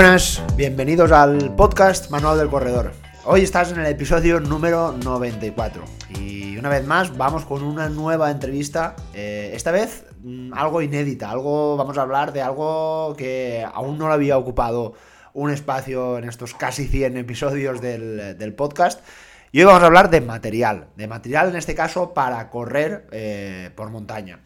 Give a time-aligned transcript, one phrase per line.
[0.00, 2.92] Buenas, bienvenidos al podcast Manual del Corredor.
[3.24, 5.82] Hoy estás en el episodio número 94
[6.20, 11.28] y una vez más vamos con una nueva entrevista, eh, esta vez mm, algo inédita,
[11.28, 14.94] algo vamos a hablar de algo que aún no lo había ocupado
[15.32, 19.00] un espacio en estos casi 100 episodios del, podcast.
[19.50, 23.72] Y hoy vamos a hablar de material, de material en este caso para correr eh,
[23.74, 24.38] por montaña.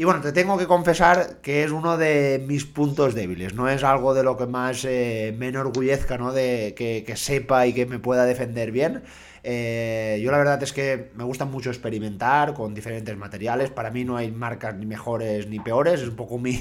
[0.00, 3.52] Y bueno, te tengo que confesar que es uno de mis puntos débiles.
[3.52, 6.32] No es algo de lo que más eh, me enorgullezca, ¿no?
[6.32, 9.02] De que, sepa y que me pueda defender bien.
[9.42, 13.68] Eh, yo la verdad es que me gusta mucho experimentar con diferentes materiales.
[13.68, 16.00] Para mí no hay marcas ni mejores ni peores.
[16.00, 16.58] Es un poco mi,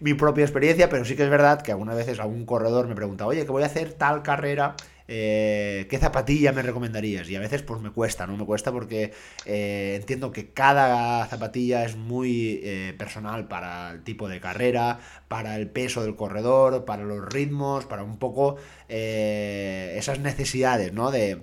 [0.00, 3.26] mi propia experiencia, pero sí que es verdad que algunas veces algún corredor me pregunta,
[3.26, 4.74] oye, que voy a hacer tal carrera
[5.08, 7.28] eh, ¿qué zapatilla me recomendarías?
[7.28, 8.36] Y a veces pues me cuesta, ¿no?
[8.36, 9.12] Me cuesta porque
[9.46, 15.56] eh, entiendo que cada zapatilla es muy eh, personal para el tipo de carrera, para
[15.56, 18.56] el peso del corredor, para los ritmos, para un poco
[18.88, 21.10] esas necesidades, ¿no?
[21.10, 21.42] De,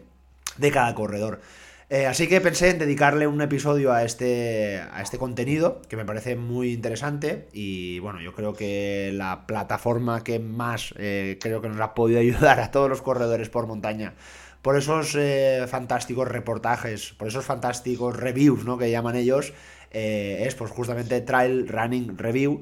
[0.58, 1.42] de cada corredor.
[1.92, 6.06] Eh, así que pensé en dedicarle un episodio a este, a este contenido, que me
[6.06, 7.48] parece muy interesante.
[7.52, 12.20] Y bueno, yo creo que la plataforma que más eh, creo que nos ha podido
[12.22, 14.14] ayudar a todos los corredores por montaña,
[14.62, 18.78] por esos eh, fantásticos reportajes, por esos fantásticos reviews, ¿no?
[18.78, 19.54] Que llaman ellos,
[19.92, 22.62] es pues justamente Trail Running Review.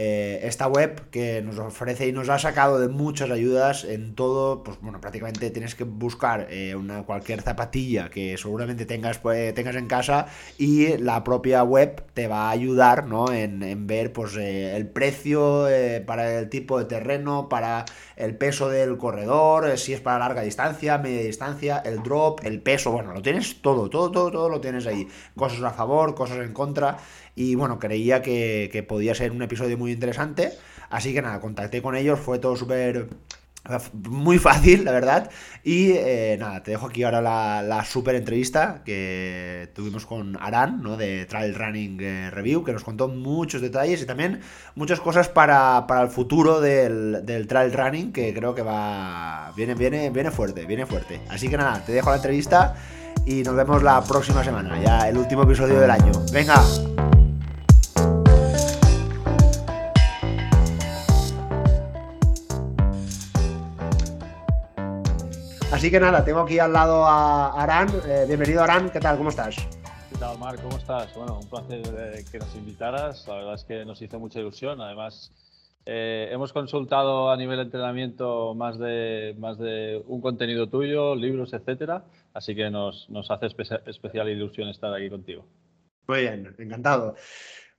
[0.00, 4.62] Eh, esta web que nos ofrece y nos ha sacado de muchas ayudas en todo,
[4.62, 9.74] pues bueno, prácticamente tienes que buscar eh, una, cualquier zapatilla que seguramente tengas, pues, tengas
[9.74, 10.26] en casa
[10.56, 13.32] y la propia web te va a ayudar ¿no?
[13.32, 15.66] en, ver pues, eh, el precio
[16.06, 20.98] para el tipo de terreno, para el peso del corredor, si es para larga distancia,
[20.98, 24.86] media distancia, el drop, el peso, bueno, lo tienes todo, todo, todo, todo lo tienes
[24.86, 25.08] ahí.
[25.36, 26.98] Cosas a favor, cosas en contra.
[27.38, 30.50] Y bueno, creía que, podía ser un episodio muy interesante.
[30.90, 33.10] Así que nada, contacté con ellos, fue todo súper
[34.08, 35.30] muy fácil, la verdad.
[35.62, 40.82] Y eh, nada, te dejo aquí ahora la, la super entrevista que tuvimos con Aran,
[40.82, 40.96] ¿no?
[40.96, 44.40] De Trail Running eh, Review, que nos contó muchos detalles y también
[44.74, 49.52] muchas cosas para, el futuro del, del, Trail Running, que creo que va.
[49.54, 51.20] Viene, viene, viene fuerte, viene fuerte.
[51.28, 52.74] Así que nada, te dejo la entrevista
[53.26, 56.10] y nos vemos la próxima semana, ya el último episodio del año.
[56.32, 56.64] ¡Venga!
[65.78, 67.88] Así que nada, tengo aquí al lado a Aran.
[68.04, 68.90] Eh, bienvenido, Aran.
[68.90, 69.16] ¿Qué tal?
[69.16, 69.54] ¿Cómo estás?
[70.10, 70.60] ¿Qué tal, Marc?
[70.60, 71.14] ¿Cómo estás?
[71.14, 73.24] Bueno, un placer eh, que nos invitaras.
[73.28, 74.80] La verdad es que nos hizo mucha ilusión.
[74.80, 75.30] Además,
[75.86, 81.52] eh, hemos consultado a nivel de entrenamiento más de, más de un contenido tuyo, libros,
[81.52, 82.02] etcétera.
[82.34, 85.46] Así que nos, nos hace especial ilusión estar aquí contigo.
[86.08, 87.14] Muy bien, encantado.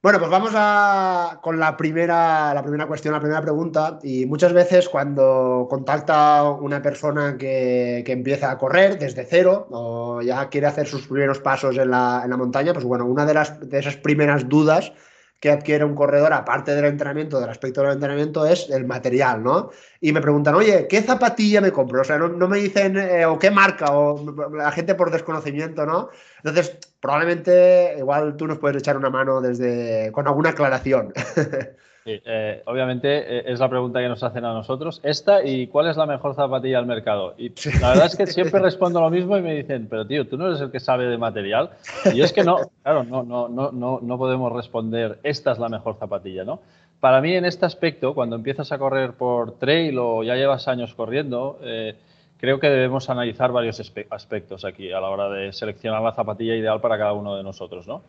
[0.02, 4.00] Bueno, pues vamos a, con la primera, la primera cuestión, la primera pregunta.
[4.02, 10.48] Y muchas veces cuando contacta una persona que, empieza a correr desde cero o ya
[10.48, 13.60] quiere hacer sus primeros pasos en la, en la montaña, pues bueno, una de, las,
[13.60, 14.94] de esas primeras dudas
[15.40, 19.72] que adquiere un corredor, aparte del entrenamiento, del aspecto del entrenamiento, es el material, ¿no?
[20.02, 22.02] Y me preguntan, oye, ¿qué zapatilla me compro?
[22.02, 26.10] O sea, no, me dicen, eh, o qué marca, o la gente por desconocimiento, ¿no?
[26.38, 31.14] Entonces, probablemente, igual tú nos puedes echar una mano desde, con alguna aclaración.
[32.26, 35.00] Eh, obviamente eh, es la pregunta que nos hacen a nosotros.
[35.04, 37.36] Esta y cuál es la mejor zapatilla del mercado.
[37.38, 37.50] Y
[37.80, 40.48] la verdad es que siempre respondo lo mismo y me dicen, pero tío, tú no
[40.48, 41.72] eres el que sabe de material.
[42.14, 45.70] Y es que no, claro, no, no, no, no, no podemos responder, esta es la
[45.70, 46.60] mejor zapatilla, ¿no?
[47.00, 50.94] Para mí en este aspecto, cuando empiezas a correr por trail o ya llevas años
[50.96, 51.96] corriendo, eh,
[52.40, 56.82] creo que debemos analizar varios aspectos aquí a la hora de seleccionar la zapatilla ideal
[56.82, 58.02] para cada uno de nosotros, ¿no?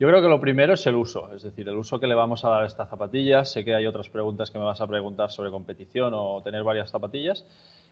[0.00, 2.44] Yo creo que lo primero es el uso, es decir, el uso que le vamos
[2.44, 3.50] a dar a estas zapatillas.
[3.50, 6.88] Sé que hay otras preguntas que me vas a preguntar sobre competición o tener varias
[6.88, 7.44] zapatillas.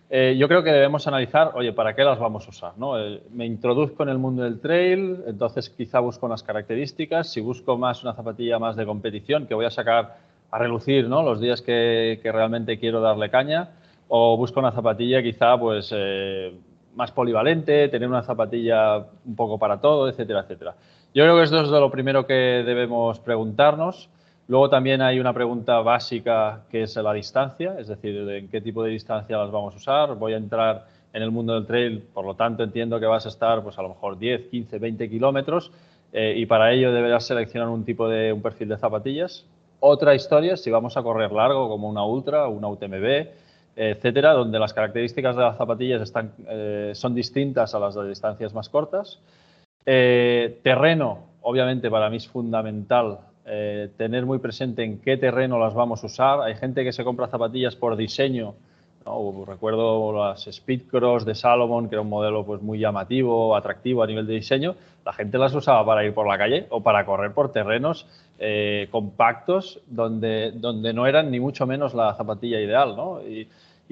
[0.08, 2.73] Eh, yo creo que debemos analizar, oye, ¿para qué las vamos a usar?
[2.76, 2.97] ¿no?
[2.97, 7.29] Eh, me introduzco en el mundo del trail, entonces quizá busco unas características.
[7.29, 10.19] Si busco más una zapatilla más de competición, que voy a sacar
[10.53, 11.25] a relucir ¿no?
[11.25, 13.70] los días que, realmente quiero darle caña,
[14.06, 16.55] o busco una zapatilla quizá pues, eh,
[16.94, 20.76] más polivalente, tener una zapatilla un poco para todo, etcétera, etcétera.
[21.17, 24.11] Yo creo que esto es lo primero que debemos preguntarnos.
[24.49, 28.85] Luego también hay una pregunta básica que es la distancia, es decir, en qué tipo
[28.85, 30.15] de distancia las vamos a usar.
[30.17, 30.85] Voy a entrar
[31.15, 33.83] en el mundo del trail, por lo tanto entiendo que vas a estar pues a
[33.83, 35.73] lo mejor 10, 15, 20 kilómetros
[36.13, 39.47] eh, y para ello deberás seleccionar un tipo de un perfil de zapatillas.
[39.81, 43.29] Otra historia, si vamos a correr largo como una ultra, una UTMB,
[43.75, 48.53] etcétera, donde las características de las zapatillas están, eh, son distintas a las de distancias
[48.53, 49.19] más cortas.
[49.88, 55.75] Eh, terreno, obviamente para mí es fundamental eh, tener muy presente en qué terreno las
[55.75, 56.41] vamos a usar.
[56.41, 58.55] Hay gente que se compra zapatillas por diseño.
[59.47, 64.27] Recuerdo las Speedcross de Salomon, que era un modelo pues, muy llamativo, atractivo a nivel
[64.27, 64.75] de diseño.
[65.05, 68.09] La gente las usaba para ir por la calle o para correr por terrenos
[68.41, 72.97] eh, compactos donde, donde no eran ni mucho menos la zapatilla ideal.
[72.97, 73.21] ¿no?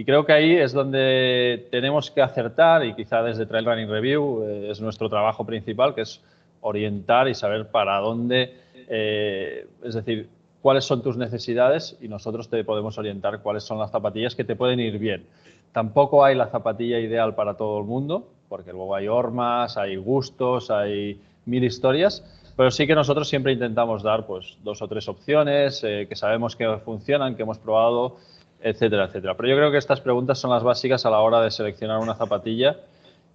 [0.03, 4.71] Creo que ahí es donde tenemos que acertar y quizá desde Trail Running Review eh,
[4.71, 6.21] es nuestro trabajo principal, que es
[6.61, 10.29] orientar y saber para dónde eh, es decir,
[10.63, 14.57] cuáles son tus necesidades y nosotros te podemos orientar cuáles son las zapatillas que te
[14.57, 15.27] pueden ir bien.
[15.73, 20.71] Tampoco hay la zapatilla ideal para todo el mundo, porque luego hay hormas, hay gustos,
[20.71, 22.25] hay mil historias,
[22.57, 26.55] pero sí que nosotros siempre intentamos dar pues, dos o tres opciones eh, que sabemos
[26.55, 28.17] que funcionan, que hemos probado,
[28.65, 29.37] etcétera, etcétera.
[29.37, 32.15] Pero yo creo que estas preguntas son las básicas a la hora de seleccionar una
[32.17, 32.77] zapatilla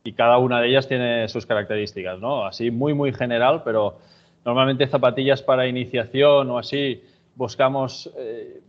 [0.04, 2.46] y cada una de ellas tiene sus características, ¿no?
[2.46, 3.98] Así muy, muy general, pero
[4.46, 7.04] Normalmente zapatillas para iniciación o así,
[7.36, 8.62] buscamos, eh,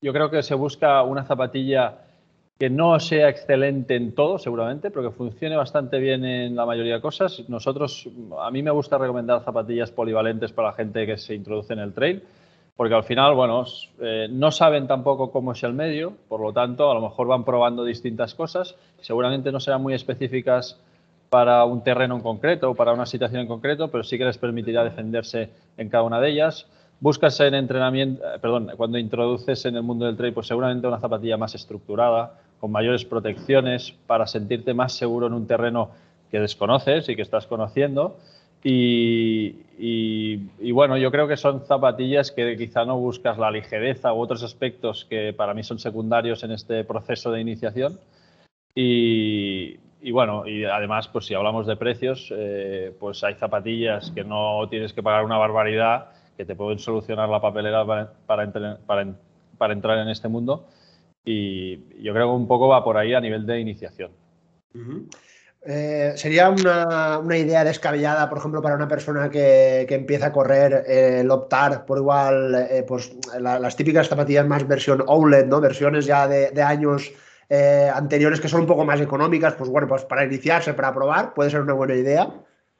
[0.00, 1.98] yo creo que se busca una zapatilla
[2.58, 6.94] que no sea excelente en todo, seguramente, pero que funcione bastante bien en la mayoría
[6.94, 7.44] de cosas.
[7.48, 8.08] Nosotros,
[8.40, 11.92] a mí me gusta recomendar zapatillas polivalentes para la gente que se introduce en el
[11.92, 12.22] trail,
[12.76, 13.64] porque al final, bueno,
[14.00, 17.44] eh, no saben tampoco cómo es el medio, por lo tanto, a lo mejor van
[17.44, 20.80] probando distintas cosas, seguramente no serán muy específicas
[21.30, 24.38] para un terreno en concreto o para una situación en concreto, pero sí que les
[24.38, 26.66] permitirá defenderse en cada una de ellas.
[27.00, 31.00] Buscas en entrenamiento, eh, perdón, cuando introduces en el mundo del trail, pues seguramente una
[31.00, 35.90] zapatilla más estructurada, con mayores protecciones, para sentirte más seguro en un terreno
[36.30, 38.16] que desconoces y que estás conociendo.
[38.66, 44.42] Y, bueno, yo creo que son zapatillas que quizá no buscas la ligereza u otros
[44.42, 48.00] aspectos que para mí son secundarios en este proceso de iniciación.
[48.74, 49.76] Y,
[50.10, 54.94] bueno, y además, pues si hablamos de precios, eh, pues hay zapatillas que no tienes
[54.94, 60.28] que pagar una barbaridad, que te pueden solucionar la papelera para, para, entrar en este
[60.28, 60.66] mundo.
[61.24, 64.10] Y yo creo que un poco va por ahí a nivel de iniciación.
[65.66, 71.20] Eh, ¿Sería una, idea descabellada, por ejemplo, para una persona que, empieza a correr, eh,
[71.20, 75.60] el optar por igual, pues las típicas zapatillas más versión OLED, ¿no?
[75.60, 77.12] Versiones ya de, de años
[77.94, 81.50] anteriores que son un poco más económicas, pues bueno, pues para iniciarse, para probar, puede
[81.50, 82.28] ser una buena idea.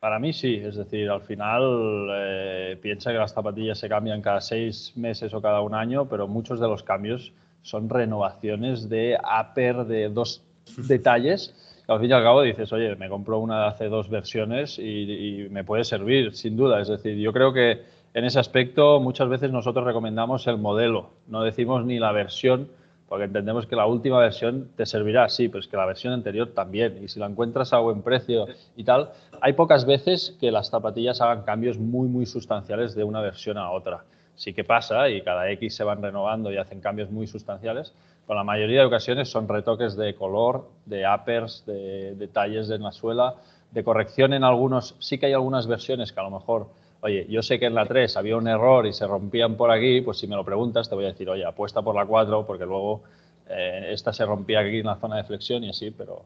[0.01, 4.93] Para mí sí, es decir, al final piensa que las zapatillas se cambian cada seis
[4.97, 7.33] meses o cada un año, pero muchos de los cambios
[7.65, 10.43] son renovaciones de upper de dos
[10.77, 11.55] detalles.
[11.87, 15.43] Al fin y al cabo dices, oye, me compro una de hace dos versiones y,
[15.45, 16.81] y me puede servir, sin duda.
[16.81, 17.83] Es decir, yo creo que
[18.15, 22.69] en ese aspecto muchas veces nosotros recomendamos el modelo, no decimos ni la versión
[23.09, 26.49] porque entendemos que la última versión te servirá, sí, pero es que la versión anterior
[26.55, 26.99] también.
[27.03, 28.47] Y si la encuentras a buen precio
[28.77, 29.11] y tal,
[29.41, 33.71] hay pocas veces que las zapatillas hagan cambios muy, muy sustanciales de una versión a
[33.71, 34.05] otra.
[34.37, 37.95] Sí que pasa y cada X se van renovando y hacen cambios muy sustanciales,
[38.27, 42.93] pero la mayoría de ocasiones son retoques de color, de uppers, de detalles en la
[42.93, 43.35] suela,
[43.71, 44.95] de corrección en algunos.
[44.99, 46.69] Sí que hay algunas versiones que a lo mejor
[47.05, 50.01] oye, yo sé que en la 3 había un error y se rompían por aquí,
[50.01, 52.65] pues si me lo preguntas te voy a decir, oye, apuesta por la 4 porque
[52.65, 53.03] luego
[53.47, 56.23] eh, esta se rompía aquí en la zona de flexión y así, pero,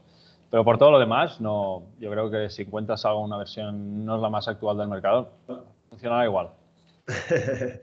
[0.48, 4.14] pero por todo lo demás, no, yo creo que si encuentras algo, una versión no
[4.14, 5.30] es la más actual del mercado,
[5.90, 6.50] funcionará igual.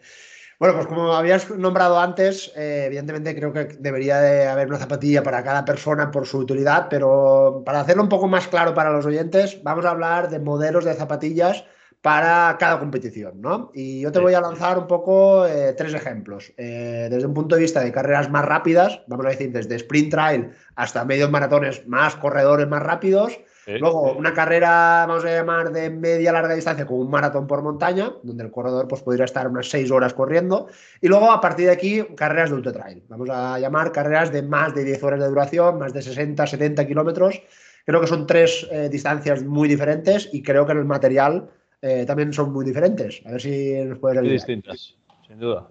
[0.57, 5.21] Bueno, pues como habías nombrado antes, eh, evidentemente creo que debería de haber una zapatilla
[5.21, 9.05] para cada persona por su utilidad, pero para hacerlo un poco más claro para los
[9.05, 11.65] oyentes, vamos a hablar de modelos de zapatillas
[12.01, 13.71] para cada competición, ¿no?
[13.73, 16.53] Y yo te voy a lanzar un poco eh, tres ejemplos.
[16.55, 20.11] Eh, desde un punto de vista de carreras más rápidas, vamos a decir, desde sprint
[20.11, 23.39] trail hasta medios maratones más corredores más rápidos.
[23.67, 28.13] Luego, una carrera, vamos a llamar, de media larga distancia, como un maratón por montaña,
[28.21, 30.67] donde el corredor pues, podría estar unas seis horas corriendo.
[31.01, 33.03] Y luego, a partir de aquí, carreras de ultra trail.
[33.09, 36.85] Vamos a llamar carreras de más de 10 horas de duración, más de 60, 70
[36.85, 37.41] kilómetros.
[37.85, 41.49] Creo que son tres eh, distancias muy diferentes y creo que en el material
[41.81, 43.21] eh, también son muy diferentes.
[43.25, 44.95] A ver si nos puedes Muy distintas,
[45.27, 45.67] sin duda.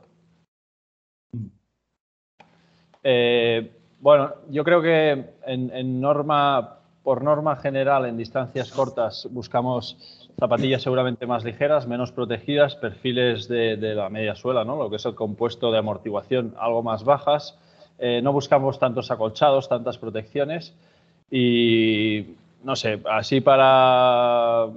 [3.02, 3.70] Eh,
[4.00, 9.96] bueno, yo creo que en, norma, por norma general, en distancias cortas buscamos
[10.40, 14.74] zapatillas seguramente más ligeras, menos protegidas, perfiles de, la media suela, ¿no?
[14.76, 17.56] lo que es el compuesto de amortiguación algo más bajas.
[17.98, 20.74] Eh, no buscamos tantos acolchados, tantas protecciones
[21.30, 22.34] y
[22.64, 24.70] no sé, así para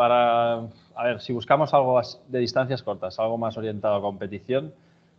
[0.00, 0.54] para,
[0.96, 4.72] a ver, si buscamos algo de distancias cortas, algo más orientado a competición,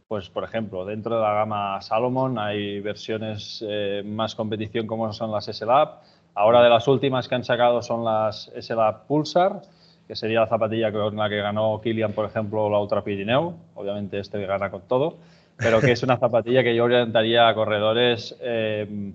[0.07, 5.31] pues por ejemplo, dentro de la gama Salomon hay versiones eh, más competición como son
[5.31, 5.99] las S-Lab.
[6.33, 9.61] Ahora de las últimas que han sacado son las S-Lab Pulsar.
[10.07, 13.55] que sería la zapatilla con la que ganó Kilian, por ejemplo, la Ultra Pirineo.
[13.75, 15.17] Obviamente este gana con todo,
[15.57, 19.13] pero que es una zapatilla que yo orientaría a corredores, eh,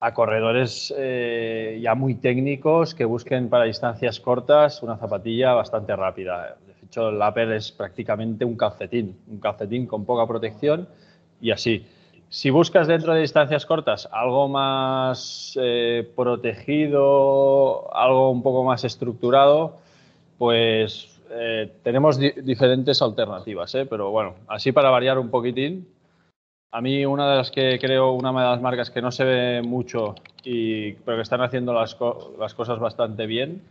[0.00, 6.56] a corredores eh, ya muy técnicos que busquen para distancias cortas una zapatilla bastante rápida.
[6.66, 10.88] De hecho, el Upper es prácticamente un calcetín, un calcetín con poca protección
[11.40, 11.86] y así.
[12.28, 19.78] Si buscas dentro de distancias cortas algo más eh, protegido, algo un poco más estructurado,
[20.38, 23.86] pues eh, tenemos diferentes alternativas, ¿eh?
[23.86, 25.86] pero bueno, así para variar un poquitín,
[26.72, 29.62] a mí una de las que creo, una de las marcas que no se ve
[29.62, 31.96] mucho, y, pero que están haciendo las,
[32.36, 33.62] las cosas bastante bien,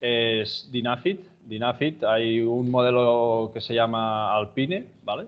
[0.00, 1.26] es Dinafit.
[1.44, 5.26] Dinafit, hay un modelo que se llama Alpine, ¿vale?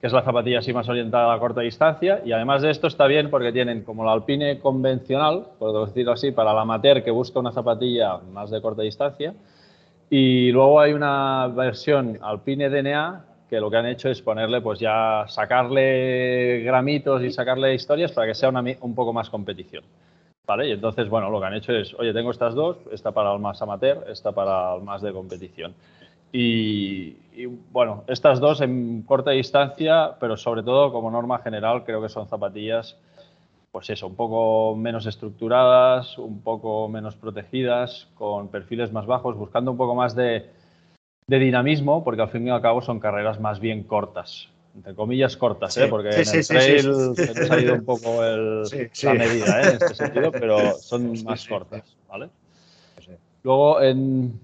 [0.00, 2.22] Que es la zapatilla así más orientada a corta distancia.
[2.24, 6.30] Y además de esto está bien porque tienen como la Alpine convencional, por decirlo así,
[6.30, 9.34] para el amateur que busca una zapatilla más de corta distancia,
[10.10, 14.78] y luego hay una versión Alpine DNA que lo que han hecho es ponerle, pues
[14.78, 19.84] ya sacarle gramitos y sacarle historias para que sea un poco más competición.
[20.46, 20.68] ¿Vale?
[20.68, 23.38] Y entonces, bueno, lo que han hecho es, oye, tengo estas dos, esta para el
[23.38, 25.74] más amateur, esta para el más de competición.
[26.32, 32.02] Y, y, bueno, estas dos en corta distancia, pero sobre todo como norma general, creo
[32.02, 32.96] que son zapatillas
[33.70, 39.70] pues eso, un poco menos estructuradas, un poco menos protegidas, con perfiles más bajos, buscando
[39.70, 40.46] un poco más de,
[41.26, 45.76] dinamismo, porque al fin y al cabo son carreras más bien cortas, entre comillas cortas,
[45.76, 45.86] ¿eh?
[45.88, 46.82] porque en el trail
[47.14, 49.68] se ha ido un poco la medida ¿eh?
[49.68, 52.30] en este sentido, pero son más cortas, ¿vale?
[53.44, 54.40] Luego, en,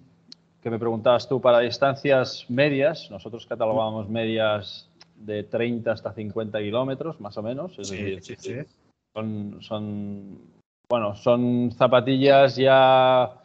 [0.64, 7.20] que me preguntabas tú, para distancias medias, nosotros catalogamos medias de 30 hasta 50 kilómetros,
[7.20, 8.66] más o menos, es decir,
[9.14, 10.38] son, son,
[10.88, 13.42] bueno, son zapatillas ya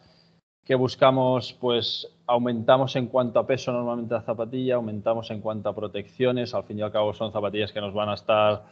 [0.63, 5.75] que buscamos, pues aumentamos en cuanto a peso normalmente la zapatilla, aumentamos en cuanto a
[5.75, 8.63] protecciones, al fin y al cabo son zapatillas que nos van a estar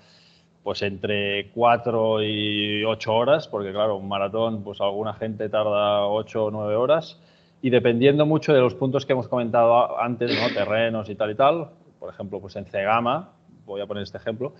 [0.63, 6.45] pues entre 4 y 8 horas, porque claro, un maratón, pues alguna gente tarda 8
[6.45, 7.19] o 9 horas,
[7.61, 10.53] y dependiendo mucho de los puntos que hemos comentado antes, ¿no?
[10.53, 13.31] terrenos y tal y tal, por ejemplo, pues en Cegama,
[13.65, 14.53] voy a poner este ejemplo,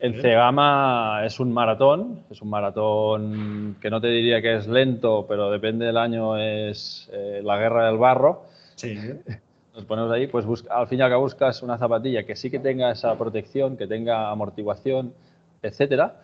[0.00, 5.24] en Cegama es un maratón, es un maratón que no te diría que es lento,
[5.28, 8.42] pero depende del año, es eh, la guerra del barro.
[8.74, 8.98] Sí.
[9.74, 12.60] Nos ponemos ahí, pues al fin y al cabo buscas una zapatilla que sí que
[12.60, 15.14] tenga esa protección, que tenga amortiguación,
[15.62, 16.20] etcétera,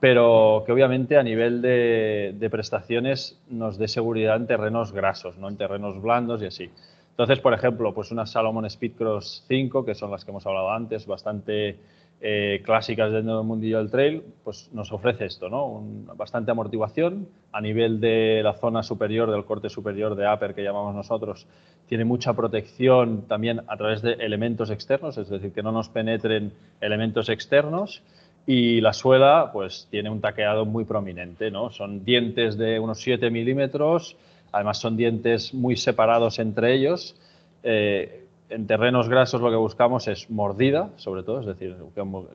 [0.00, 5.56] pero que obviamente a nivel de, prestaciones nos dé seguridad en terrenos grasos, no en
[5.56, 6.70] terrenos blandos y así.
[7.10, 11.06] Entonces, por ejemplo, pues una Salomon Speedcross 5, que son las que hemos hablado antes,
[11.06, 11.76] bastante
[12.22, 15.82] eh, clásicas dentro del mundillo del trail, pues nos ofrece esto, ¿no?
[16.16, 20.94] bastante amortiguación a nivel de la zona superior, del corte superior de upper que llamamos
[20.94, 21.46] nosotros,
[21.88, 26.52] tiene mucha protección también a través de elementos externos, es decir, que no nos penetren
[26.80, 28.02] elementos externos
[28.46, 31.70] y la suela pues tiene un taqueado muy prominente, ¿no?
[31.70, 34.16] Son dientes de unos 7 milímetros,
[34.52, 37.16] además son dientes muy separados entre ellos.
[37.62, 41.76] Eh, en terrenos grasos lo que buscamos es mordida, sobre todo, es decir,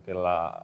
[0.06, 0.64] que, la,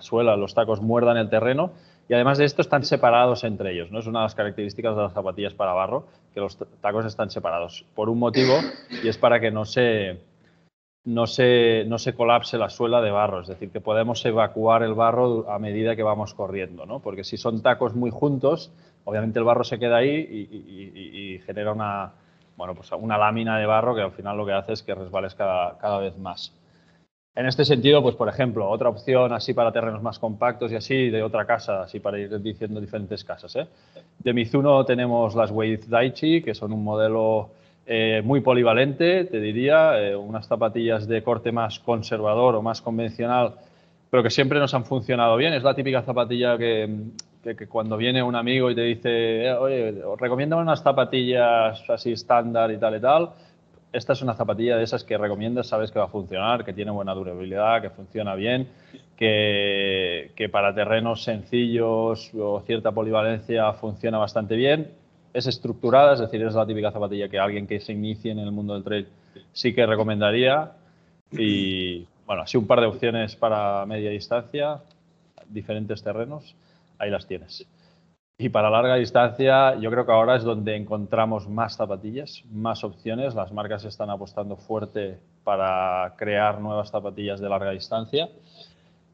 [0.00, 1.70] suela, los tacos muerdan el terreno
[2.08, 3.92] y además de esto están separados entre ellos.
[3.92, 4.00] ¿no?
[4.00, 7.84] Es una de las características de las zapatillas para barro, que los tacos están separados
[7.94, 8.54] por un motivo
[9.04, 10.18] y es para que no se,
[11.04, 14.94] no se, no se colapse la suela de barro, es decir, que podemos evacuar el
[14.94, 17.00] barro a medida que vamos corriendo, ¿no?
[17.00, 18.70] porque si son tacos muy juntos,
[19.04, 22.12] obviamente el barro se queda ahí y genera una,
[22.60, 25.34] bueno, pues una lámina de barro que al final lo que hace es que resbales
[25.34, 26.52] cada, vez más.
[27.34, 31.08] En este sentido, pues por ejemplo, otra opción así para terrenos más compactos y así
[31.08, 33.56] de otra casa, así para ir diciendo diferentes casas.
[33.56, 33.66] ¿eh?
[34.18, 37.48] De Mizuno tenemos las Wave Daichi, que son un modelo
[37.86, 43.54] eh, muy polivalente, te diría, eh, unas zapatillas de corte más conservador o más convencional,
[44.10, 45.52] pero que siempre nos han funcionado bien.
[45.54, 46.88] Es la típica zapatilla que,
[47.42, 52.70] que, cuando viene un amigo y te dice, eh, oye, os unas zapatillas así estándar
[52.70, 53.30] y tal y tal,
[53.92, 56.92] esta es una zapatilla de esas que recomiendas, sabes que va a funcionar, que tiene
[56.92, 58.68] buena durabilidad, que funciona bien,
[59.16, 64.99] que, que para terrenos sencillos o cierta polivalencia funciona bastante bien.
[65.32, 68.50] Es estructurada, es decir, es la típica zapatilla que alguien que se inicie en el
[68.50, 69.08] mundo del trail
[69.52, 70.72] sí que recomendaría.
[71.32, 74.80] Y bueno, así un par de opciones para media distancia,
[75.48, 76.56] diferentes terrenos
[76.98, 77.66] ahí las tienes.
[78.38, 83.34] Y para larga distancia, yo creo que ahora es donde encontramos más zapatillas, más opciones.
[83.34, 88.30] Las marcas están apostando fuerte para crear nuevas zapatillas de larga distancia.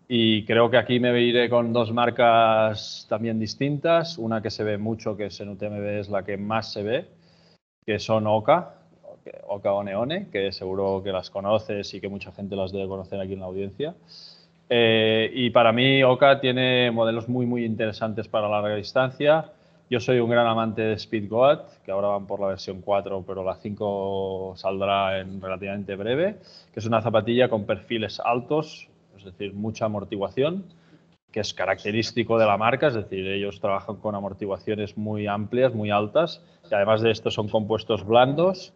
[0.09, 4.19] Y creo que aquí me iré con dos marcas también distintas.
[4.19, 7.07] Una que se ve mucho, que es en UTMB, es la que más se ve,
[7.85, 8.75] que son Oka,
[9.49, 13.33] Oka Oneone, que seguro que las conoces y que mucha gente las debe conocer aquí
[13.33, 13.95] en la audiencia.
[14.69, 19.51] Eh, y para mí Oka tiene modelos muy, muy interesantes para larga distancia.
[19.91, 23.45] Yo soy un gran amante de Speedgoat, que ahora van por la versión 4, pero
[23.45, 26.39] la 5 saldrá en relativamente breve,
[26.73, 28.89] que es una zapatilla con perfiles altos,
[29.26, 30.64] decir, mucha amortiguación,
[31.30, 35.90] que es característico de la marca, es decir, ellos trabajan con amortiguaciones muy amplias, muy
[35.90, 38.73] altas, y además de esto son compuestos blandos,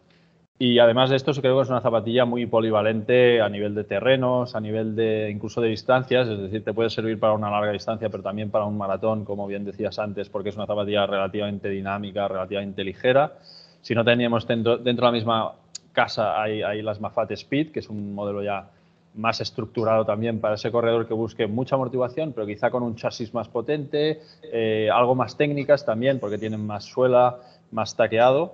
[0.63, 4.53] y además de esto, creo que es una zapatilla muy polivalente a nivel de terrenos,
[4.53, 8.11] a nivel de incluso de distancias, es decir, te puede servir para una larga distancia,
[8.11, 12.27] pero también para un maratón, como bien decías antes, porque es una zapatilla relativamente dinámica,
[12.27, 13.39] relativamente ligera.
[13.81, 15.53] Si no teníamos dentro, dentro de la misma
[15.93, 18.69] casa hay, hay las Mafate Speed, que es un modelo ya
[19.15, 23.33] más estructurado también para ese corredor que busque mucha amortiguación, pero quizá con un chasis
[23.33, 27.37] más potente, eh, algo más técnicas también, porque tienen más suela,
[27.71, 28.53] más taqueado.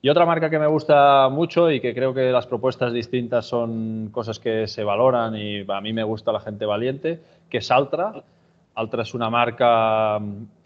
[0.00, 4.10] Y otra marca que me gusta mucho y que creo que las propuestas distintas son
[4.12, 8.22] cosas que se valoran y a mí me gusta la gente valiente, que es Altra.
[8.76, 10.20] Altra es una marca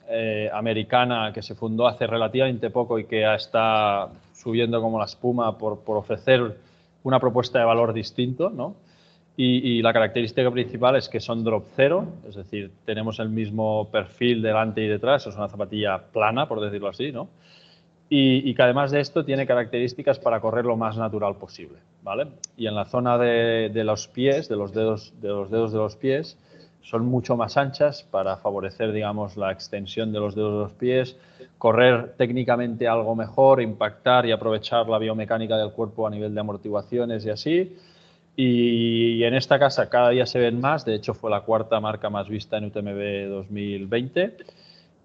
[0.08, 5.56] eh, americana que se fundó hace relativamente poco y que está subiendo como la espuma
[5.56, 6.58] por, por ofrecer
[7.02, 8.74] una propuesta de valor distinto, ¿no?
[9.34, 14.42] Y, la característica principal es que son drop cero, es decir, tenemos el mismo perfil
[14.42, 17.28] delante y detrás, es una zapatilla plana, por decirlo así, ¿no?
[18.14, 22.26] y, que además de esto tiene características para correr lo más natural posible, ¿vale?
[22.58, 25.96] Y en la zona de, los pies, de los, dedos, de los dedos de los
[25.96, 26.36] pies,
[26.82, 31.16] son mucho más anchas para favorecer, digamos, la extensión de los dedos de los pies,
[31.56, 37.24] correr técnicamente algo mejor, impactar y aprovechar la biomecánica del cuerpo a nivel de amortiguaciones
[37.24, 37.76] y así.
[38.34, 42.08] Y en esta casa cada día se ven más, de hecho fue la cuarta marca
[42.08, 44.36] más vista en UTMB 2020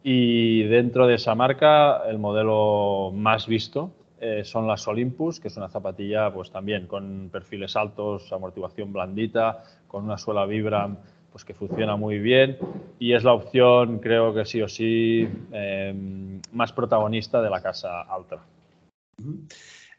[0.04, 5.58] y dentro de esa marca, el modelo más visto eh, son las Olympus, que es
[5.58, 10.98] una zapatilla pues también con perfiles altos, amortiguación blandita, con una suela Vibram
[11.32, 12.58] pues que funciona muy bien.
[13.00, 18.02] Y es la opción, creo que sí o sí, eh, más protagonista de la casa
[18.02, 18.40] Altra.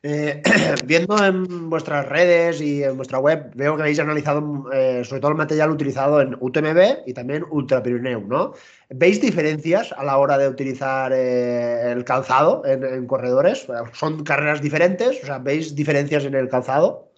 [0.03, 0.41] Eh,
[0.87, 5.33] viendo en vuestras redes y en vuestra web, veo que habéis analizado eh, sobre todo
[5.33, 8.53] el material utilizado en UTMB y también Ultra Pirineu, ¿no?
[8.91, 13.67] ¿Veis diferencias a la hora de utilizar eh, el calzado en, corredores?
[13.93, 15.21] ¿Son carreras diferentes?
[15.23, 17.11] O sea, ¿veis diferencias en el calzado?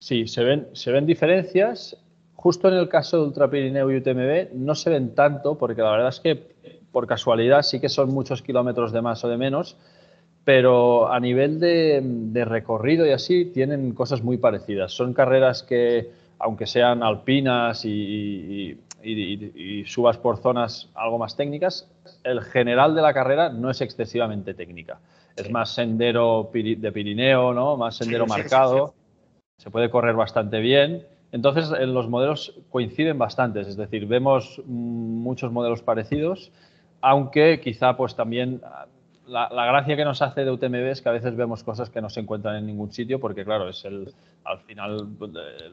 [0.00, 1.96] Sí, se ven, se ven diferencias.
[2.34, 5.90] Justo en el caso de Ultra Pirineu y UTMB no se ven tanto porque la
[5.90, 6.56] verdad es que
[6.90, 9.76] por casualidad sí que son muchos kilómetros de más o de menos,
[10.46, 14.92] pero a nivel de, recorrido y así tienen cosas muy parecidas.
[14.92, 18.78] Son carreras que, aunque sean alpinas y,
[19.86, 21.90] subas por zonas algo más técnicas,
[22.22, 25.00] el general de la carrera no es excesivamente técnica.
[25.34, 27.76] Es más sendero de Pirineo, ¿no?
[27.76, 28.94] más sendero marcado,
[29.58, 31.02] se puede correr bastante bien.
[31.32, 36.52] Entonces, los modelos coinciden bastante, es decir, vemos muchos modelos parecidos,
[37.00, 38.60] aunque quizá pues también
[39.26, 42.08] la, gracia que nos hace de UTMB es que a veces vemos cosas que no
[42.08, 44.12] se encuentran en ningún sitio porque, claro, es el,
[44.44, 45.08] al final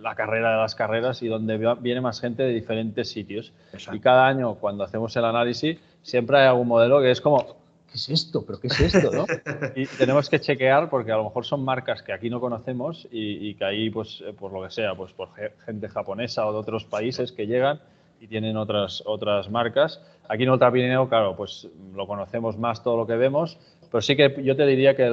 [0.01, 3.53] la carrera de las carreras y donde viene más gente de diferentes sitios.
[3.91, 7.45] Y cada año, cuando hacemos el análisis, siempre hay algún modelo que es como,
[7.87, 8.43] ¿qué es esto?
[8.45, 9.11] ¿Pero qué es esto?
[9.11, 9.25] ¿no?
[9.75, 13.49] y tenemos que chequear porque a lo mejor son marcas que aquí no conocemos y,
[13.49, 15.29] y que ahí, pues, por lo que sea, pues por
[15.65, 17.79] gente japonesa o de otros países que llegan
[18.23, 20.01] y tienen otras, otras marcas.
[20.29, 23.59] Aquí en Ultra Pirineo, claro, pues lo conocemos más todo lo que vemos,
[23.91, 25.11] pero sí que yo te diría que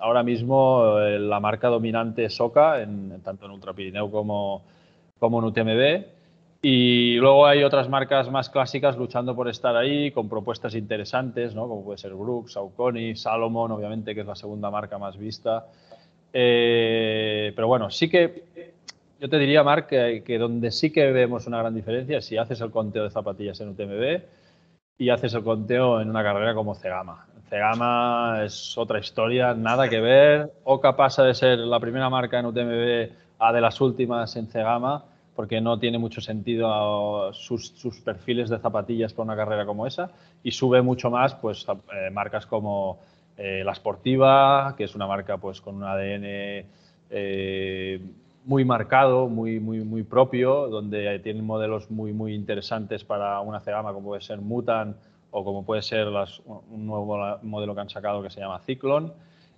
[0.00, 4.64] ahora mismo eh, la marca dominante es Oca, en, tanto en Ultra Pirineo como,
[5.20, 6.04] como en UTMB.
[6.62, 11.68] Y luego hay otras marcas más clásicas luchando por estar ahí, con propuestas interesantes, ¿no?
[11.68, 15.66] como puede ser Brooks, Saucony, Salomon, obviamente, que es la segunda marca más vista.
[16.32, 18.74] Eh, pero bueno, sí que
[19.20, 22.70] yo te diría, Marc, que, donde sí que vemos una gran diferencia si haces el
[22.70, 24.22] conteo de zapatillas en UTMB
[24.96, 27.26] y haces el conteo en una carrera como Cegama.
[27.50, 30.52] Cegama es otra historia, nada que ver.
[30.64, 35.04] Oca pasa de ser la primera marca en UTMB a de las últimas en Cegama,
[35.36, 40.10] porque no tiene mucho sentido sus, perfiles de zapatillas para una carrera como esa.
[40.42, 43.00] Y sube mucho más pues, eh, marcas como
[43.36, 46.64] eh, la Sportiva, que es una marca pues, con un ADN
[47.12, 47.89] eh,
[48.44, 53.92] muy marcado, muy, muy, muy propio, donde tienen modelos muy, muy interesantes para una cegama
[53.92, 54.96] como puede ser Mutan
[55.30, 59.12] o como puede ser las, un nuevo modelo que han sacado que se llama Cyclone.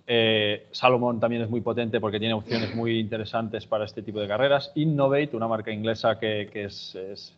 [0.05, 4.27] Eh, Salomon también es muy potente porque tiene opciones muy interesantes para este tipo de
[4.27, 4.71] carreras.
[4.75, 7.33] Innovate, una marca inglesa que, que, es,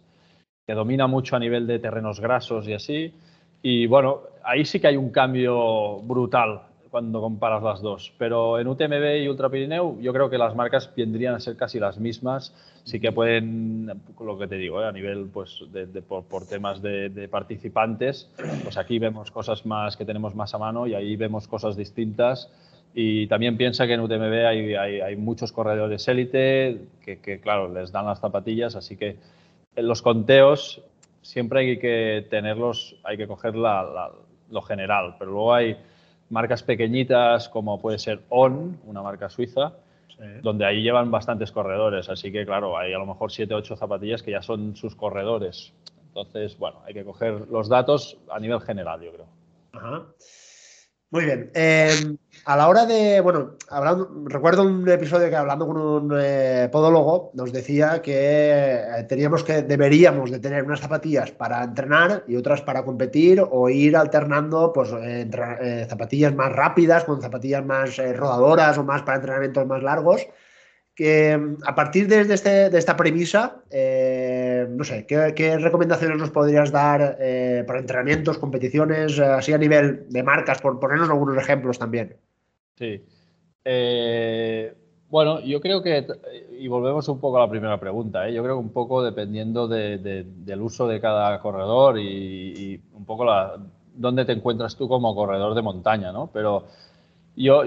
[0.65, 3.13] que domina mucho a nivel de terrenos grasos y así.
[3.61, 6.61] Y bueno, ahí sí que hay un cambio brutal
[6.95, 8.13] cuando comparas las dos.
[8.17, 11.77] Pero en UTMB y Ultra Pirineu yo creo que las marcas vendrían a ser casi
[11.77, 12.55] las mismas.
[12.85, 14.87] Sí que pueden, lo que te digo, ¿eh?
[14.87, 18.31] a nivel pues, de, por, temas de, participantes,
[18.63, 22.49] pues aquí vemos cosas más que tenemos más a mano y ahí vemos cosas distintas.
[22.93, 27.91] Y también piensa que en UTMB hay, hay, muchos corredores élite que, que, claro, les
[27.91, 29.17] dan las zapatillas, así que
[29.75, 30.81] los conteos
[31.21, 35.75] siempre hay que tenerlos, hay que coger lo general, pero luego hay
[36.29, 39.73] marcas pequeñitas como puede ser On, una marca suiza,
[40.41, 43.75] donde ahí llevan bastantes corredores, así que claro, hay a lo mejor 7 o 8
[43.75, 45.73] zapatillas que ya son sus corredores.
[46.07, 49.27] Entonces, bueno, hay que coger los datos a nivel general, yo creo.
[49.73, 50.05] Ajá.
[51.11, 51.51] Muy bien.
[51.53, 53.55] Em, a la hora de, bueno,
[54.25, 59.63] recuerdo un episodio que hablando con un eh, podólogo nos decía que eh, teníamos que,
[59.63, 64.93] deberíamos de tener unas zapatillas para entrenar y otras para competir o ir alternando pues
[64.95, 70.27] eh, zapatillas más rápidas con zapatillas más rodadoras o más para entrenamientos más largos
[70.93, 73.63] que a partir de, este, de esta premisa,
[74.69, 77.17] no sé, ¿qué, recomendaciones nos podrías dar
[77.67, 82.15] para entrenamientos, competiciones, así a nivel de marcas, por ponernos algunos ejemplos también?
[82.77, 83.01] Sí.
[83.63, 84.75] Eh,
[85.09, 86.05] bueno, yo creo que,
[86.59, 90.61] y volvemos un poco a la primera pregunta, yo creo que un poco dependiendo del
[90.61, 92.03] uso de cada corredor y,
[92.73, 93.57] y un poco la,
[93.95, 96.29] dónde te encuentras tú como corredor de montaña, ¿no?
[96.33, 96.65] Pero
[97.35, 97.63] yo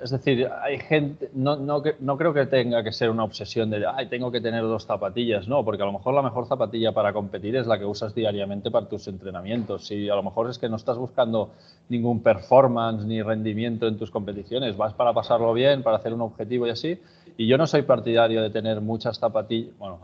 [0.00, 3.84] es decir, hay gente, no, no, no, creo que tenga que ser una obsesión de,
[3.84, 7.12] ay, tengo que tener dos zapatillas, no, porque a lo mejor la mejor zapatilla para
[7.12, 9.86] competir es la que usas diariamente para tus entrenamientos.
[9.86, 11.50] Si a lo mejor es que no estás buscando
[11.88, 16.68] ningún performance ni rendimiento en tus competiciones, vas para pasarlo bien, para hacer un objetivo
[16.68, 17.00] y así.
[17.36, 19.98] Y yo no soy partidario de tener muchas zapatillas, bueno,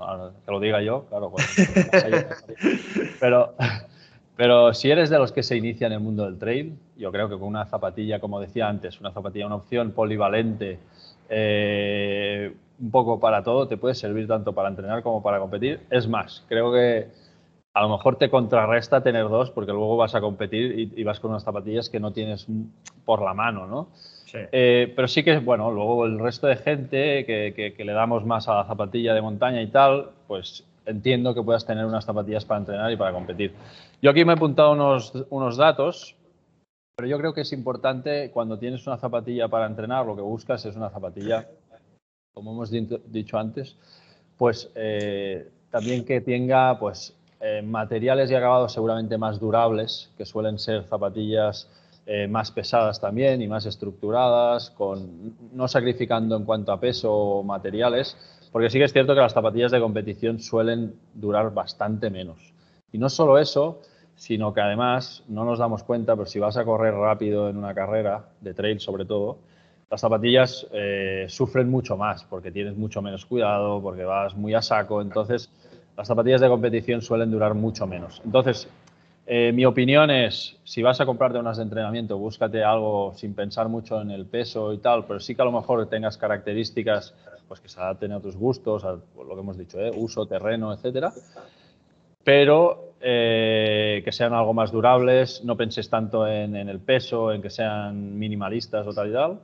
[0.44, 1.32] que lo diga yo, claro,
[3.20, 3.54] pero
[4.36, 7.28] pero si eres de los que se inician en el mundo del trail, yo creo
[7.28, 10.78] que con una zapatilla, como decía antes, una zapatilla, una opción polivalente,
[11.28, 15.80] eh, un poco para todo, te puede servir tanto para entrenar como para competir.
[15.88, 17.06] Es más, creo que
[17.72, 21.30] a lo mejor te contrarresta tener dos porque luego vas a competir y, vas con
[21.30, 22.46] unas zapatillas que no tienes
[23.04, 23.88] por la mano, ¿no?
[24.50, 28.48] Eh, pero sí que, bueno, luego el resto de gente que, que le damos más
[28.48, 32.60] a la zapatilla de montaña y tal, pues entiendo que puedas tener unas zapatillas para
[32.60, 33.52] entrenar y para competir.
[34.02, 36.16] Yo aquí me he apuntado unos, unos datos,
[36.96, 40.64] pero yo creo que es importante cuando tienes una zapatilla para entrenar, lo que buscas
[40.64, 41.48] es una zapatilla,
[42.32, 43.76] como hemos dicho antes,
[44.36, 50.58] pues eh, también que tenga pues, eh, materiales y acabados seguramente más durables, que suelen
[50.58, 51.68] ser zapatillas
[52.06, 57.42] eh, más pesadas también y más estructuradas, con, no sacrificando en cuanto a peso o
[57.42, 58.16] materiales,
[58.54, 62.38] porque sí que es cierto que las zapatillas de competición suelen durar bastante menos.
[62.92, 63.80] Y no solo eso,
[64.14, 67.74] sino que además no nos damos cuenta, pero si vas a correr rápido en una
[67.74, 69.38] carrera, de trail sobre todo,
[69.90, 74.62] las zapatillas eh, sufren mucho más porque tienes mucho menos cuidado, porque vas muy a
[74.62, 75.02] saco.
[75.02, 75.50] Entonces,
[75.96, 78.22] las zapatillas de competición suelen durar mucho menos.
[78.24, 78.68] Entonces,
[79.26, 83.68] eh, mi opinión es, si vas a comprarte unas de entrenamiento, búscate algo sin pensar
[83.68, 87.14] mucho en el peso y tal, pero sí que a lo mejor tengas características
[87.46, 89.90] pues que se adapten a tus gustos, a lo que hemos dicho, ¿eh?
[89.94, 91.12] uso, terreno, etcétera.
[92.22, 97.50] Pero eh, que sean algo más durables, no penses tanto en, el peso, en que
[97.50, 99.40] sean minimalistas o tal y tal.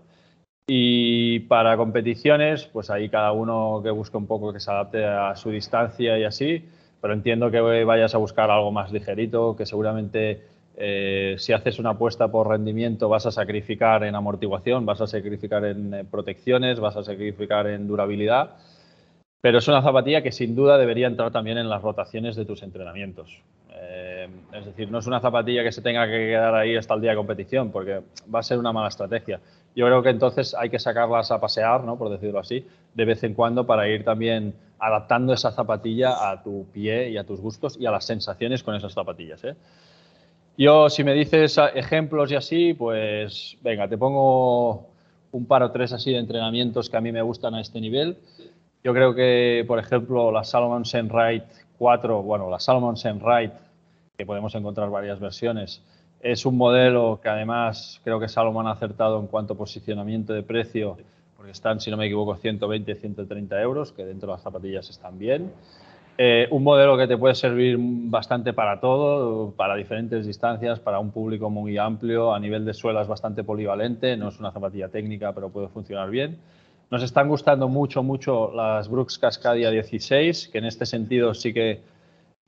[0.67, 5.35] Y para competiciones, pues ahí cada uno que busque un poco que se adapte a
[5.37, 6.65] su distancia y así,
[7.01, 10.43] pero entiendo que vayas a buscar algo más ligerito, que seguramente
[10.77, 15.65] eh, si haces una apuesta por rendimiento vas a sacrificar en amortiguación, vas a sacrificar
[15.65, 18.57] en eh, protecciones, vas a sacrificar en durabilidad,
[19.41, 22.63] pero es una zapatilla que sin duda debería entrar también en las rotaciones de tus
[22.63, 23.43] entrenamientos.
[23.73, 27.01] Eh, es decir, no es una zapatilla que se tenga que quedar ahí hasta el
[27.01, 28.03] día de competición, porque
[28.33, 29.41] va a ser una mala estrategia.
[29.75, 31.97] Yo creo que entonces hay que sacarlas a pasear, ¿no?
[31.97, 36.67] por decirlo así, de vez en cuando para ir también adaptando esa zapatilla a tu
[36.73, 39.45] pie y a tus gustos y a las sensaciones con esas zapatillas.
[39.45, 39.55] ¿eh?
[40.61, 44.91] Yo, si me dices ejemplos y así, pues venga, te pongo
[45.33, 48.19] un par o tres así de entrenamientos que a mí me gustan a este nivel.
[48.85, 51.45] Yo creo que, por ejemplo, la Salomon Senride
[51.79, 53.53] 4, bueno, la Salomon Senride,
[54.19, 55.83] que podemos encontrar varias versiones,
[56.21, 60.43] es un modelo que además creo que Salomon ha acertado en cuanto a posicionamiento de
[60.43, 60.99] precio,
[61.39, 65.19] porque están, si no me equivoco, 120, 130 euros, que dentro de las zapatillas están
[65.19, 65.53] bien.
[66.23, 71.13] Eh, un modelo que te puede servir bastante para todo, para diferentes distancias, para un
[71.13, 75.33] público muy amplio, a nivel de suela es bastante polivalente, no es una zapatilla técnica,
[75.33, 76.37] pero puede funcionar bien.
[76.91, 81.81] Nos están gustando mucho, mucho las Brooks Cascadia 16, que en este sentido sí que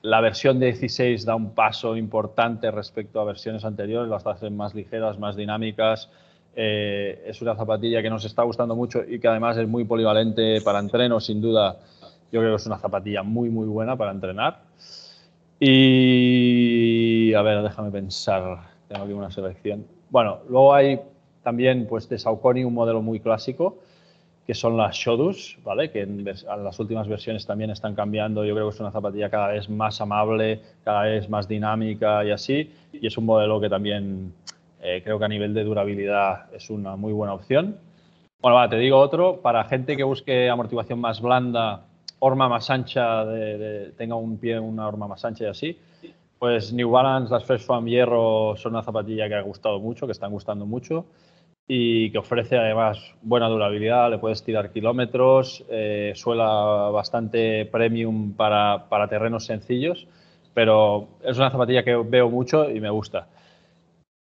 [0.03, 5.17] la versión 16 da un paso importante respecto a versiones anteriores, las hacen más ligeras,
[5.17, 6.11] más dinámicas,
[6.55, 10.61] Eh, es una zapatilla que nos está gustando mucho y que además es muy polivalente
[10.61, 11.77] para entreno, sin duda.
[12.33, 14.61] Yo creo que es una zapatilla muy, muy buena para entrenar.
[15.59, 18.71] Y a ver, déjame pensar.
[18.87, 19.85] Tengo aquí una selección.
[20.09, 20.99] Bueno, luego hay
[21.43, 23.77] también pues de Saucony un modelo muy clásico
[24.47, 25.91] que son las Shodus, ¿vale?
[25.91, 28.43] que en, las últimas versiones también están cambiando.
[28.43, 32.31] Yo creo que es una zapatilla cada vez más amable, cada vez más dinámica y
[32.31, 32.71] así.
[32.91, 34.33] Y es un modelo que también
[34.81, 37.77] eh, creo que a nivel de durabilidad es una muy buena opción.
[38.41, 39.39] Bueno, va, te digo otro.
[39.39, 41.85] Para gente que busque amortiguación más blanda,
[42.25, 45.77] horma más ancha, de, tenga un pie, una horma más ancha y así,
[46.39, 50.13] pues New Balance, las Fresh Foam Hierro son una zapatilla que ha gustado mucho, que
[50.13, 51.05] están gustando mucho
[51.67, 58.85] y que ofrece además buena durabilidad, le puedes tirar kilómetros, eh, suela bastante premium para,
[58.89, 60.07] para, terrenos sencillos,
[60.53, 63.27] pero es una zapatilla que veo mucho y me gusta.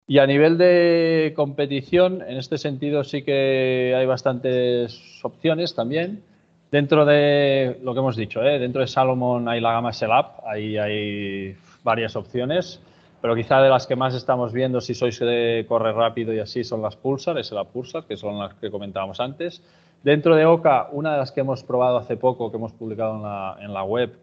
[0.06, 6.22] Y a nivel de competición, en este sentido sí que hay bastantes opciones también.
[6.70, 8.58] Dentro de lo que hemos dicho, ¿eh?
[8.58, 12.80] dentro de Salomon hay la gama Selap, ahí hay varias opciones
[13.20, 16.64] pero quizá de las que más estamos viendo, si sois de correr rápido y así,
[16.64, 19.62] son las Pulsar, es la Pulsar, que son las que comentábamos antes.
[20.02, 23.22] Dentro de Oca, una de las que hemos probado hace poco, que hemos publicado en
[23.22, 24.16] la, en la web,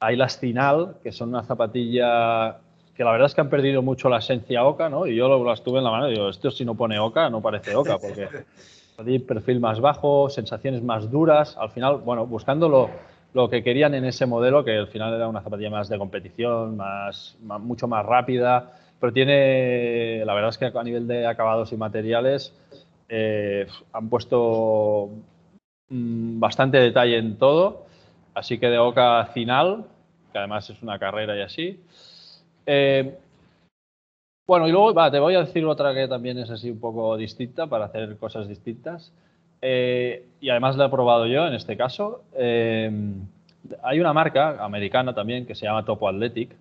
[0.00, 2.58] hay las Cinal, que son una zapatilla
[2.94, 5.06] que la verdad es que han perdido mucho la esencia Oca, ¿no?
[5.06, 7.40] Y yo las tuve en la mano y digo, esto si no pone Oca, no
[7.40, 8.28] parece Oca, porque
[9.26, 12.90] perfil más bajo, sensaciones más duras, al final, bueno, buscándolo
[13.34, 16.76] lo que querían en ese modelo, que al final era una zapatilla más de competición,
[16.76, 21.76] más, mucho más rápida, pero tiene, la verdad es que a nivel de acabados y
[21.76, 22.54] materiales
[23.08, 25.10] eh, han puesto
[25.88, 27.86] mm, bastante detalle en todo,
[28.34, 29.86] así que de Oca final,
[30.32, 31.80] que además es una carrera y así.
[32.66, 33.18] Eh,
[34.46, 37.66] bueno, y luego te voy a decir otra que también es así un poco distinta
[37.66, 39.12] para hacer cosas distintas.
[39.60, 42.24] Eh, y además la he probado yo en este caso.
[42.34, 42.90] Eh,
[43.82, 46.56] hay una marca americana también que se llama Topo Athletic,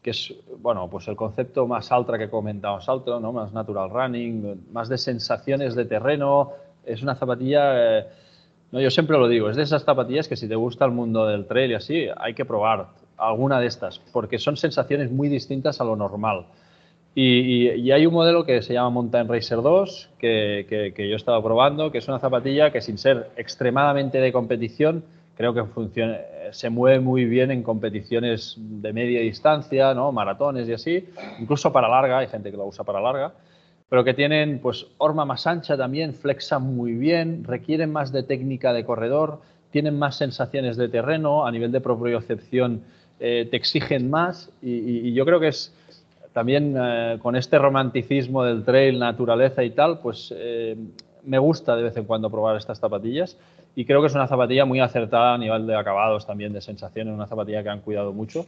[0.00, 3.32] que es, bueno, pues el concepto más ultra que comentamos alto, ¿no?
[3.32, 6.52] Más natural running, más de sensaciones de terreno.
[6.84, 8.06] Es una zapatilla, eh,
[8.70, 11.26] no, yo siempre lo digo, es de esas zapatillas que si te gusta el mundo
[11.26, 15.80] del trail y así, hay que probar alguna de estas, porque son sensaciones muy distintas
[15.80, 16.46] a lo normal.
[17.16, 21.40] Y, hay un modelo que se llama Mountain Racer 2, que, que, yo he estado
[21.42, 25.04] probando, que es una zapatilla que sin ser extremadamente de competición,
[25.36, 26.18] creo que funciona,
[26.50, 30.10] se mueve muy bien en competiciones de media distancia, ¿no?
[30.10, 33.32] maratones y así, incluso para larga, hay gente que lo usa para larga,
[33.88, 38.72] pero que tienen pues horma más ancha también, flexan muy bien, requieren más de técnica
[38.72, 42.82] de corredor, tienen más sensaciones de terreno, a nivel de propiocepción
[43.20, 45.72] eh, te exigen más y yo creo que es
[46.34, 50.76] también eh, con este romanticismo del trail, naturaleza y tal, pues eh,
[51.22, 53.38] me gusta de vez en cuando probar estas zapatillas
[53.76, 57.14] y creo que es una zapatilla muy acertada a nivel de acabados también, de sensaciones,
[57.14, 58.46] una zapatilla que han cuidado mucho.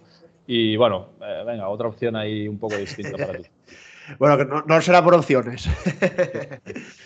[0.48, 3.44] Y bueno, eh, venga, otra opción ahí un poco distinta para ti.
[4.18, 5.68] bueno, que no, no será por opciones.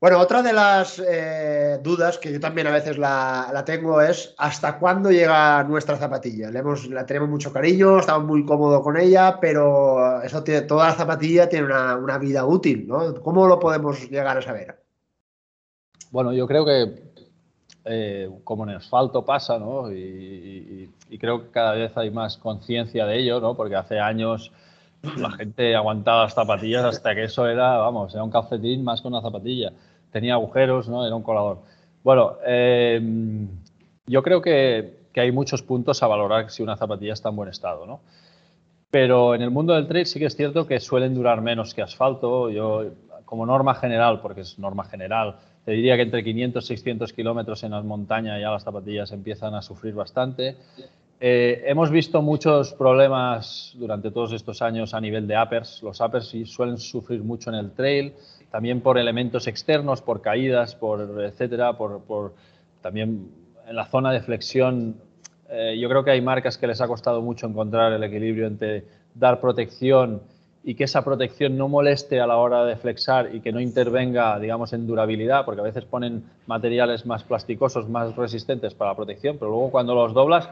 [0.00, 4.78] Bueno, otra de las eh, dudas que yo también a veces la, tengo es ¿hasta
[4.78, 6.50] cuándo llega nuestra zapatilla?
[6.50, 11.48] La tenemos mucho cariño, estamos muy cómodos con ella, pero eso tiene, toda la zapatilla
[11.48, 13.14] tiene una, vida útil, ¿no?
[13.22, 14.82] ¿Cómo lo podemos llegar a saber?
[16.10, 17.14] Bueno, yo creo que
[17.86, 19.90] eh, como en el asfalto pasa, ¿no?
[19.90, 23.56] Y, y, creo que cada vez hay más conciencia de ello, ¿no?
[23.56, 24.52] Porque hace años
[25.16, 29.08] la gente aguantaba las zapatillas hasta que eso era, vamos, era un calcetín más que
[29.08, 29.72] una zapatilla
[30.14, 31.04] tenía agujeros, ¿no?
[31.04, 31.58] Era un colador.
[32.04, 33.48] Bueno, em,
[34.06, 37.84] yo creo que, hay muchos puntos a valorar si una zapatilla está en buen estado,
[37.84, 38.00] ¿no?
[38.90, 41.82] Pero en el mundo del trail sí que es cierto que suelen durar menos que
[41.82, 42.48] asfalto.
[42.50, 42.84] Yo,
[43.24, 47.64] como norma general, porque es norma general, te diría que entre 500 y 600 kilómetros
[47.64, 50.56] en las montañas ya las zapatillas empiezan a sufrir bastante.
[51.20, 55.82] Eh, hemos visto muchos problemas durante todos estos años a nivel de uppers.
[55.82, 58.12] Los uppers suelen sufrir mucho en el trail
[58.54, 62.34] también por elementos externos, por caídas, por etcétera, por,
[62.82, 63.28] también
[63.66, 64.94] en la zona de flexión.
[65.48, 68.84] Eh, yo creo que hay marcas que les ha costado mucho encontrar el equilibrio entre
[69.12, 70.22] dar protección
[70.62, 74.38] y que esa protección no moleste a la hora de flexar y que no intervenga,
[74.38, 79.36] digamos, en durabilidad, porque a veces ponen materiales más plasticosos, más resistentes para la protección,
[79.36, 80.48] pero luego cuando los doblas,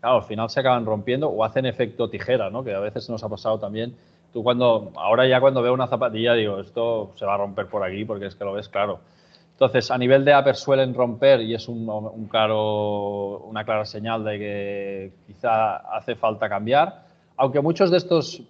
[0.00, 2.64] claro, al final se acaban rompiendo o hacen efecto tijera, ¿no?
[2.64, 3.94] que a veces nos ha pasado también
[4.32, 7.82] Tú cuando, ahora ya cuando veo una zapatilla digo, esto se va a romper por
[7.82, 9.00] aquí porque es que lo ves claro.
[9.52, 15.76] Entonces, a nivel de upper suelen romper y es una clara señal de que quizá
[15.96, 17.02] hace falta cambiar.
[17.36, 18.44] Aunque muchos de estos, eh,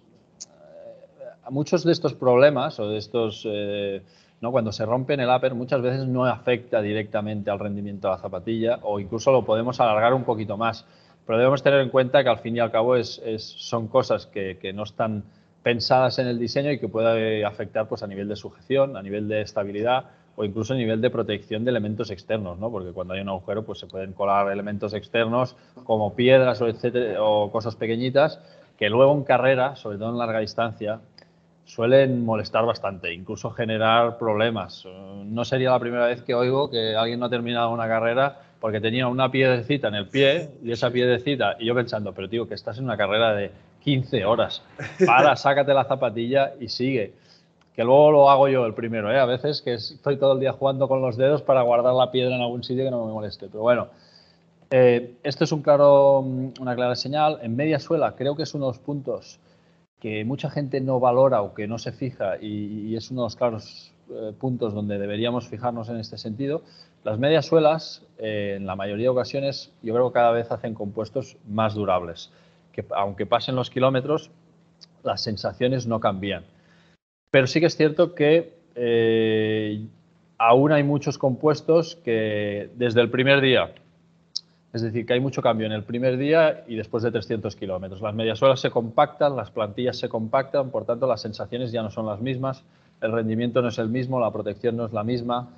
[1.49, 4.01] muchos de estos problemas o de estos, eh,
[4.39, 4.51] ¿no?
[4.51, 8.21] Cuando se rompe en el upper muchas veces no afecta directamente al rendimiento de la
[8.21, 10.85] zapatilla o incluso lo podemos alargar un poquito más.
[11.25, 14.57] Pero debemos tener en cuenta que al fin y al cabo es, son cosas que,
[14.57, 15.23] que, no están
[15.63, 19.27] pensadas en el diseño y que puede afectar pues, a nivel de sujeción, a nivel
[19.27, 20.05] de estabilidad
[20.35, 22.71] o incluso a nivel de protección de elementos externos, ¿no?
[22.71, 27.21] porque cuando hay un agujero pues, se pueden colar elementos externos como piedras o, etcétera,
[27.21, 28.39] o cosas pequeñitas
[28.77, 31.01] que luego en carrera, sobre todo en larga distancia,
[31.65, 34.85] suelen molestar bastante, incluso generar problemas.
[35.25, 38.79] No sería la primera vez que oigo que alguien no ha terminado una carrera porque
[38.79, 42.53] tenía una piedrecita en el pie y esa piedrecita, y yo pensando, pero tío, que
[42.53, 43.51] estás en una carrera de
[43.83, 44.63] 15 horas,
[45.05, 47.13] para, sácate la zapatilla y sigue.
[47.75, 49.19] Que luego lo hago yo el primero, ¿eh?
[49.19, 52.35] a veces que estoy todo el día jugando con los dedos para guardar la piedra
[52.35, 53.47] en algún sitio que no me moleste.
[53.47, 53.87] Pero bueno,
[54.69, 57.39] eh, esto es un claro, una clara señal.
[57.41, 59.39] En media suela creo que es uno de los puntos
[59.99, 63.35] que mucha gente no valora o que no se fija y, es uno de los
[63.35, 66.61] claros eh, puntos donde deberíamos fijarnos en este sentido.
[67.03, 70.73] Las medias suelas, eh, en la mayoría de ocasiones, yo creo que cada vez hacen
[70.73, 72.31] compuestos más durables,
[72.71, 74.29] que aunque pasen los kilómetros,
[75.03, 76.43] las sensaciones no cambian.
[77.31, 78.59] Pero sí que es cierto que
[80.37, 83.73] aún hay muchos compuestos que desde el primer día
[84.73, 88.01] es decir, que hay mucho cambio en el primer día y después de 300 kilómetros.
[88.01, 92.05] Las mediasuelas se compactan, las plantillas se compactan, por tanto las sensaciones ya no son
[92.05, 92.63] las mismas,
[93.01, 95.49] el rendimiento no es el mismo, la protección no es la misma.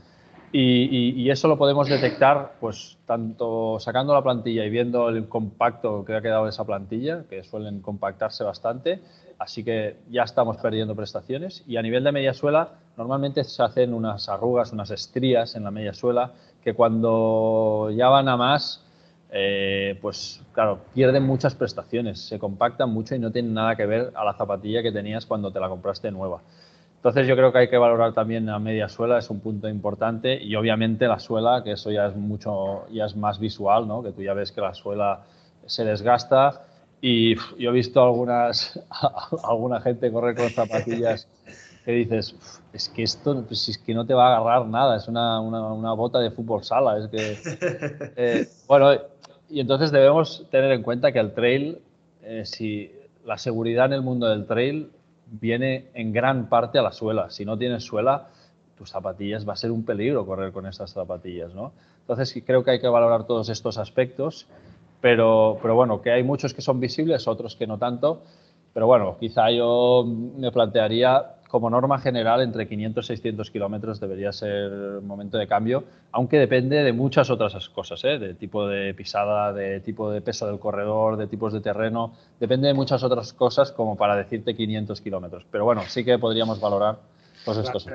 [0.56, 6.16] Y, eso lo podemos detectar, pues tanto sacando la plantilla y viendo el compacto que
[6.16, 9.00] ha quedado de esa plantilla, que suelen compactarse bastante,
[9.40, 11.64] así que ya estamos perdiendo prestaciones.
[11.66, 16.34] Y a nivel de mediasuela, normalmente se hacen unas arrugas, unas estrías en la mediasuela,
[16.64, 18.86] que cuando ya van a más,
[19.32, 24.12] eh, pues claro, pierden muchas prestaciones, se compactan mucho y no tienen nada que ver
[24.14, 26.42] a la zapatilla que tenías cuando te la compraste nueva.
[27.04, 30.42] Entonces yo creo que hay que valorar también la media suela, es un punto importante
[30.42, 34.02] y obviamente la suela, que eso ya es mucho, ya es más visual, ¿no?
[34.02, 35.20] que tú ya ves que la suela
[35.66, 36.62] se desgasta
[37.02, 38.80] y yo he visto algunas,
[39.44, 41.28] alguna gente correr con zapatillas
[41.84, 42.38] que dices,
[42.72, 45.92] es que esto pues es que no te va a agarrar nada, es una, una,
[45.92, 48.14] bota de fútbol sala, es que...
[48.16, 48.94] Eh, bueno,
[49.50, 51.80] y entonces debemos tener en cuenta que el trail,
[52.22, 52.90] eh, si
[53.26, 54.90] la seguridad en el mundo del trail
[55.28, 57.30] viene en gran parte a la suela.
[57.30, 58.28] Si no tienes suela,
[58.78, 61.72] tus zapatillas va a ser un peligro correr con estas zapatillas, ¿no?
[62.02, 64.48] Entonces creo que hay que valorar todos estos aspectos,
[65.00, 68.22] pero, pero bueno, que hay muchos que son visibles, otros que no tanto.
[68.74, 74.32] Pero bueno, quizá yo me plantearía como norma general, entre 500 y 600 kilómetros debería
[74.32, 74.72] ser
[75.04, 78.18] momento de cambio, aunque depende de muchas otras cosas, ¿eh?
[78.18, 82.70] de tipo de pisada, de tipo de peso del corredor, de tipos de terreno, depende
[82.70, 85.46] de muchas otras cosas como para decirte 500 kilómetros.
[85.52, 86.98] Pero bueno, sí que podríamos valorar
[87.46, 87.88] todos estos.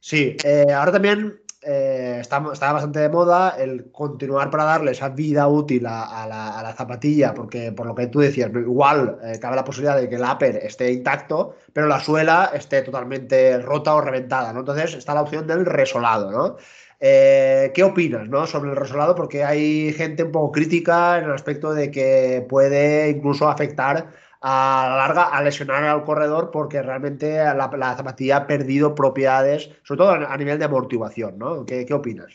[0.00, 5.48] Sí, eh, ahora también eh, está, bastante de moda el continuar para darle esa vida
[5.48, 9.96] útil a, la, zapatilla, porque por lo que tú decías, igual eh, cabe la posibilidad
[9.96, 14.60] de que el upper esté intacto, pero la suela esté totalmente rota o reventada, ¿no?
[14.60, 16.56] Entonces está la opción del resolado, ¿no?
[17.00, 18.46] Eh, ¿Qué opinas ¿no?
[18.46, 19.14] sobre el resolado?
[19.14, 24.10] Porque hay gente un poco crítica en el aspecto de que puede incluso afectar
[24.46, 29.98] a la larga a lesionar al corredor porque realmente la, zapatilla ha perdido propiedades, sobre
[29.98, 31.64] todo a nivel de amortiguación, ¿no?
[31.64, 32.30] ¿Qué, opinas?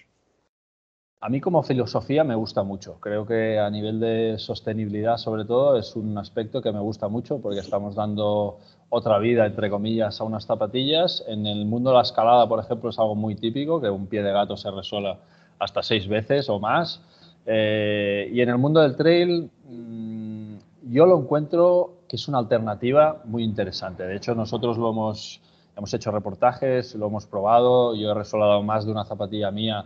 [1.22, 3.00] A mí como filosofía me gusta mucho.
[3.00, 7.40] Creo que a nivel de sostenibilidad, sobre todo, es un aspecto que me gusta mucho
[7.40, 8.58] porque estamos dando
[8.90, 11.24] otra vida, entre comillas, a unas zapatillas.
[11.28, 14.24] En el mundo de la escalada, por ejemplo, es algo muy típico, que un pie
[14.24, 15.20] de gato se resuela
[15.60, 17.04] hasta seis veces o más.
[17.46, 20.56] Eh, y en el mundo del trail, mm,
[20.90, 24.04] yo lo encuentro que es una alternativa muy interesante.
[24.04, 25.42] De hecho, nosotros lo hemos,
[25.78, 29.86] hemos hecho reportajes, lo hemos probado, yo he resolado más de una zapatilla mía,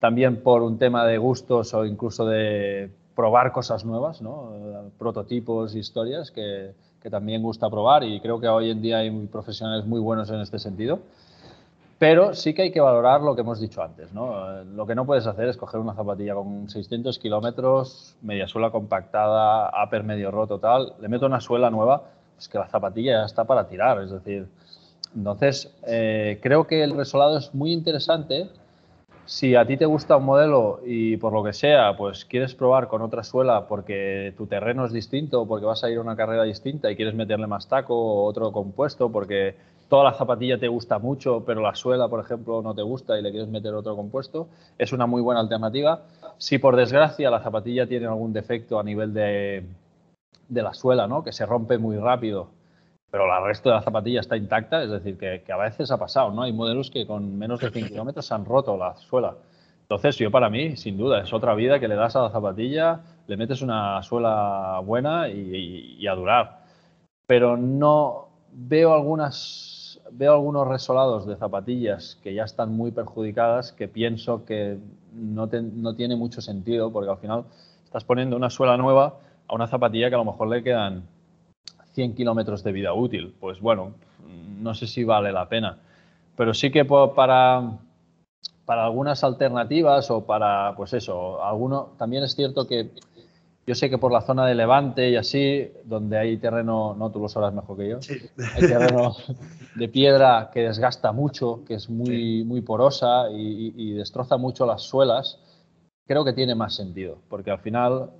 [0.00, 4.90] también por un tema de gustos o incluso de probar cosas nuevas, ¿no?
[4.98, 9.86] prototipos, historias que, que también gusta probar y creo que hoy en día hay profesionales
[9.86, 10.98] muy buenos en este sentido.
[12.02, 14.12] Pero sí que hay que valorar lo que hemos dicho antes.
[14.12, 14.64] ¿no?
[14.64, 19.70] Lo que no puedes hacer es coger una zapatilla con 600 kilómetros, media suela compactada,
[19.84, 22.02] upper medio roto, tal, le meto una suela nueva,
[22.36, 24.02] es que la zapatilla ya está para tirar.
[24.02, 24.48] Es decir,
[25.14, 28.48] entonces eh, creo que el resolado es muy interesante.
[29.24, 32.88] Si a ti te gusta un modelo y por lo que sea, pues quieres probar
[32.88, 36.42] con otra suela porque tu terreno es distinto, porque vas a ir a una carrera
[36.42, 39.54] distinta y quieres meterle más taco o otro compuesto porque
[39.92, 43.22] toda la zapatilla te gusta mucho, pero la suela, por ejemplo, no te gusta y
[43.22, 46.04] le quieres meter otro compuesto, es una muy buena alternativa.
[46.38, 49.66] Si por desgracia la zapatilla tiene algún defecto a nivel de,
[50.48, 51.22] la suela, ¿no?
[51.22, 52.48] que se rompe muy rápido
[53.10, 56.30] pero la resto de la zapatilla está intacta, es decir, que, a veces ha pasado,
[56.30, 56.44] ¿no?
[56.44, 59.34] Hay modelos que con menos de 100 kilómetros han roto la suela.
[59.82, 63.00] Entonces, yo para mí, sin duda, es otra vida que le das a la zapatilla,
[63.26, 66.60] le metes una suela buena y, a durar.
[67.26, 69.71] Pero no veo algunas,
[70.14, 74.78] veo algunos resolados de zapatillas que ya están muy perjudicadas que pienso que
[75.14, 77.44] no, no tiene mucho sentido porque al final
[77.84, 81.04] estás poniendo una suela nueva a una zapatilla que a lo mejor le quedan
[81.92, 83.34] 100 kilómetros de vida útil.
[83.38, 83.92] Pues bueno,
[84.60, 85.78] no sé si vale la pena.
[86.36, 87.78] Pero sí que para,
[88.64, 92.90] para algunas alternativas o para, pues eso, alguno, también es cierto que
[93.66, 97.20] yo sé que por la zona de Levante y así, donde hay terreno, no tú
[97.20, 97.98] lo sabrás mejor que yo,
[98.54, 99.14] hay terreno
[99.76, 104.82] de piedra que desgasta mucho, que es muy, muy porosa y, y, destroza mucho las
[104.82, 105.38] suelas,
[106.06, 108.10] creo que tiene más sentido, porque al final,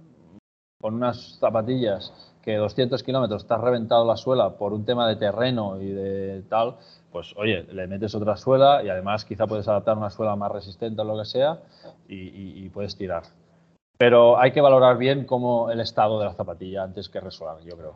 [0.80, 2.12] con unas zapatillas
[2.42, 6.42] que 200 kilómetros te has reventado la suela por un tema de terreno y de
[6.48, 6.76] tal,
[7.10, 11.00] pues oye, le metes otra suela y además quizá puedes adaptar una suela más resistente
[11.00, 11.60] o lo que sea
[12.08, 13.22] y, puedes tirar.
[14.02, 17.76] Pero hay que valorar bien cómo el estado de la zapatilla antes que resolar, yo
[17.76, 17.94] creo.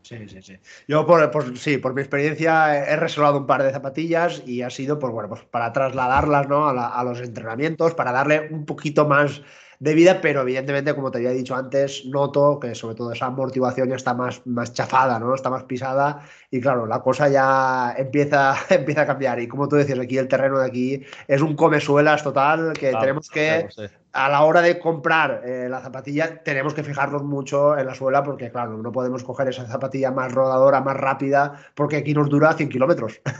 [0.00, 0.56] Sí, sí, sí.
[0.86, 5.00] Yo, por, sí, por mi experiencia, he resolado un par de zapatillas y ha sido,
[5.00, 6.68] pues bueno, pues para trasladarlas ¿no?
[6.68, 9.42] a, a los entrenamientos, para darle un poquito más
[9.80, 13.88] de vida, pero evidentemente, como te había dicho antes, noto que sobre todo esa amortiguación
[13.88, 15.34] ya está más, más chafada, ¿no?
[15.34, 19.40] Está más pisada y claro, la cosa ya empieza, empieza a cambiar.
[19.40, 23.28] Y como tú decías, aquí el terreno de aquí es un comesuelas total que tenemos
[23.30, 23.68] que,
[24.12, 28.24] a la hora de comprar eh, la zapatilla, tenemos que fijarnos mucho en la suela
[28.24, 32.52] porque, claro, no podemos coger esa zapatilla más rodadora, más rápida, porque aquí nos dura
[32.52, 33.20] 100 kilómetros.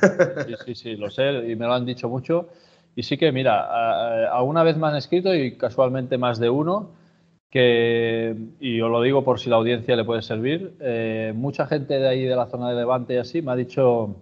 [0.46, 2.48] Sí, sí, sí, lo sé y me lo han dicho mucho.
[2.94, 6.90] Y sí que, mira, alguna vez me han escrito y casualmente más de uno,
[7.50, 11.98] que, y os lo digo por si la audiencia le puede servir, eh, mucha gente
[11.98, 14.16] de ahí de la zona de Levante y así me ha dicho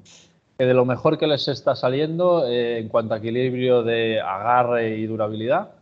[0.59, 4.97] que de lo mejor que les está saliendo eh, en cuanto a equilibrio de agarre
[4.97, 5.78] y durabilidad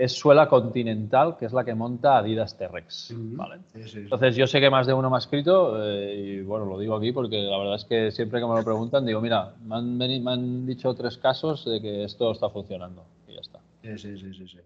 [0.00, 3.10] es suela continental, que es la que monta Adidas T-Rex.
[3.10, 6.96] Entonces, yo sé que más de uno me ha escrito, eh, y bueno, lo digo
[6.96, 9.98] aquí porque la verdad es que siempre que me lo preguntan, digo, mira, me han,
[9.98, 13.60] me han dicho tres casos de que esto está funcionando, y ya está.
[13.82, 14.58] Sí, sí, sí, sí.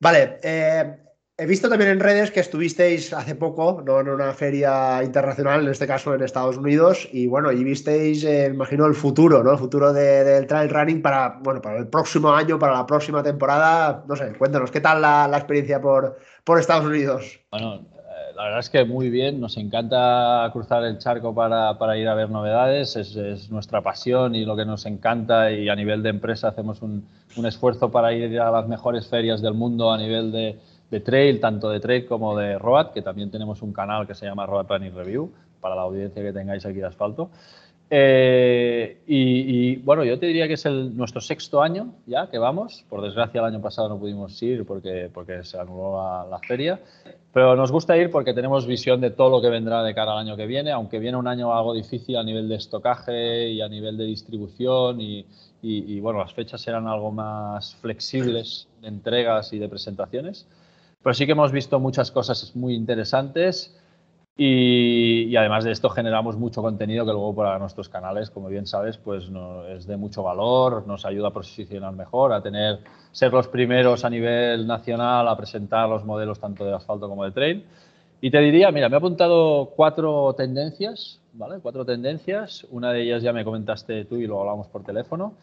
[0.00, 0.96] Vale, eh,
[1.42, 5.70] He visto también en redes que estuvisteis hace poco, no en una feria internacional, en
[5.70, 9.50] este caso en Estados Unidos, y bueno, y visteis, eh, imagino, el futuro, ¿no?
[9.50, 14.04] El futuro del trail running para, bueno, para el próximo año, para la próxima temporada.
[14.06, 17.40] No sé, cuéntanos, ¿qué tal la, experiencia por, por Estados Unidos?
[17.50, 21.98] Bueno, eh, la verdad es que muy bien, nos encanta cruzar el charco para, para
[21.98, 25.74] ir a ver novedades, es, es, nuestra pasión y lo que nos encanta y a
[25.74, 27.04] nivel de empresa hacemos un,
[27.36, 30.56] un esfuerzo para ir a las mejores ferias del mundo a nivel de
[30.92, 34.26] de trail, tanto de trail como de road, que también tenemos un canal que se
[34.26, 37.30] llama Road Planning Review, para la audiencia que tengáis aquí de asfalto.
[37.88, 42.84] Eh, y, bueno, yo te diría que es el, nuestro sexto año ya que vamos.
[42.90, 46.78] Por desgracia, el año pasado no pudimos ir porque, porque se anuló la, feria.
[47.32, 50.18] Pero nos gusta ir porque tenemos visión de todo lo que vendrá de cara al
[50.18, 53.68] año que viene, aunque viene un año algo difícil a nivel de estocaje y a
[53.68, 55.00] nivel de distribución.
[55.00, 55.26] Y,
[55.62, 60.46] y bueno, las fechas serán algo más flexibles de entregas y de presentaciones.
[61.02, 63.76] Pero sí que hemos visto muchas cosas muy interesantes
[64.36, 68.96] y, además de esto generamos mucho contenido que luego para nuestros canales, como bien sabes,
[68.96, 69.28] pues
[69.68, 72.80] es de mucho valor, nos ayuda a posicionar mejor, a tener,
[73.10, 77.32] ser los primeros a nivel nacional a presentar los modelos tanto de asfalto como de
[77.32, 77.66] trail.
[78.22, 81.58] Y te diría, mira, me he apuntado cuatro tendencias, ¿vale?
[81.60, 82.64] Cuatro tendencias.
[82.70, 85.34] Una de ellas ya me comentaste tú y lo hablamos por teléfono,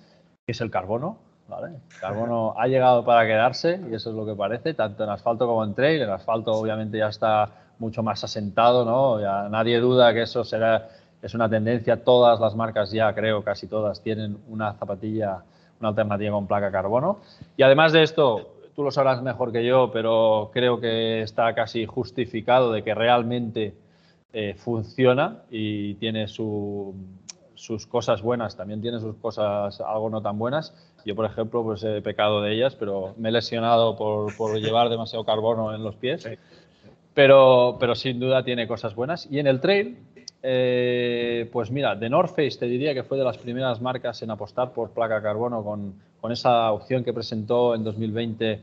[0.45, 1.17] que es el carbono.
[1.49, 1.79] ¿Vale?
[1.99, 5.63] Carbono ha llegado para quedarse y eso es lo que parece, tanto en asfalto como
[5.63, 6.01] en trail.
[6.01, 9.19] El asfalto obviamente ya está mucho más asentado, ¿no?
[9.19, 10.89] Ya nadie duda que eso será,
[11.21, 12.03] es una tendencia.
[12.03, 15.43] Todas las marcas ya, creo, casi todas, tienen una zapatilla,
[15.79, 17.19] una alternativa con placa carbono.
[17.57, 21.85] Y además de esto, tú lo sabrás mejor que yo, pero creo que está casi
[21.85, 23.73] justificado de que realmente
[24.31, 26.93] eh, funciona y tiene su,
[27.59, 30.73] sus cosas buenas, también tiene sus cosas algo no tan buenas.
[31.03, 34.87] Yo, por ejemplo, pues he pecado de ellas, pero me he lesionado por, por llevar
[34.87, 36.25] demasiado carbono en los pies.
[37.13, 39.27] Pero, pero sin duda tiene cosas buenas.
[39.29, 39.97] Y en el trail,
[40.41, 44.31] eh, pues mira, The North Face te diría que fue de las primeras marcas en
[44.31, 48.61] apostar por placa carbono con, con esa opción que presentó en 2020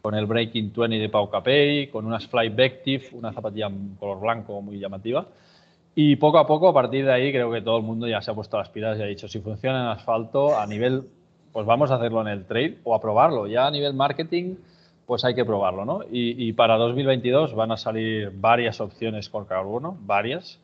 [0.00, 4.62] con el Breaking 20 de Pau Capey, con unas Fly Vective, una zapatilla color blanco
[4.62, 5.26] muy llamativa.
[6.00, 8.30] Y poco a poco, a partir de ahí, creo que todo el mundo ya se
[8.30, 11.08] ha puesto las pilas y ha dicho, si funciona en asfalto, a nivel,
[11.52, 13.48] pues vamos a hacerlo en el trail o a probarlo.
[13.48, 14.54] Ya a nivel marketing,
[15.06, 16.02] pues hay que probarlo, ¿no?
[16.08, 20.60] Y, para 2022 van a salir varias opciones con carbono, varias.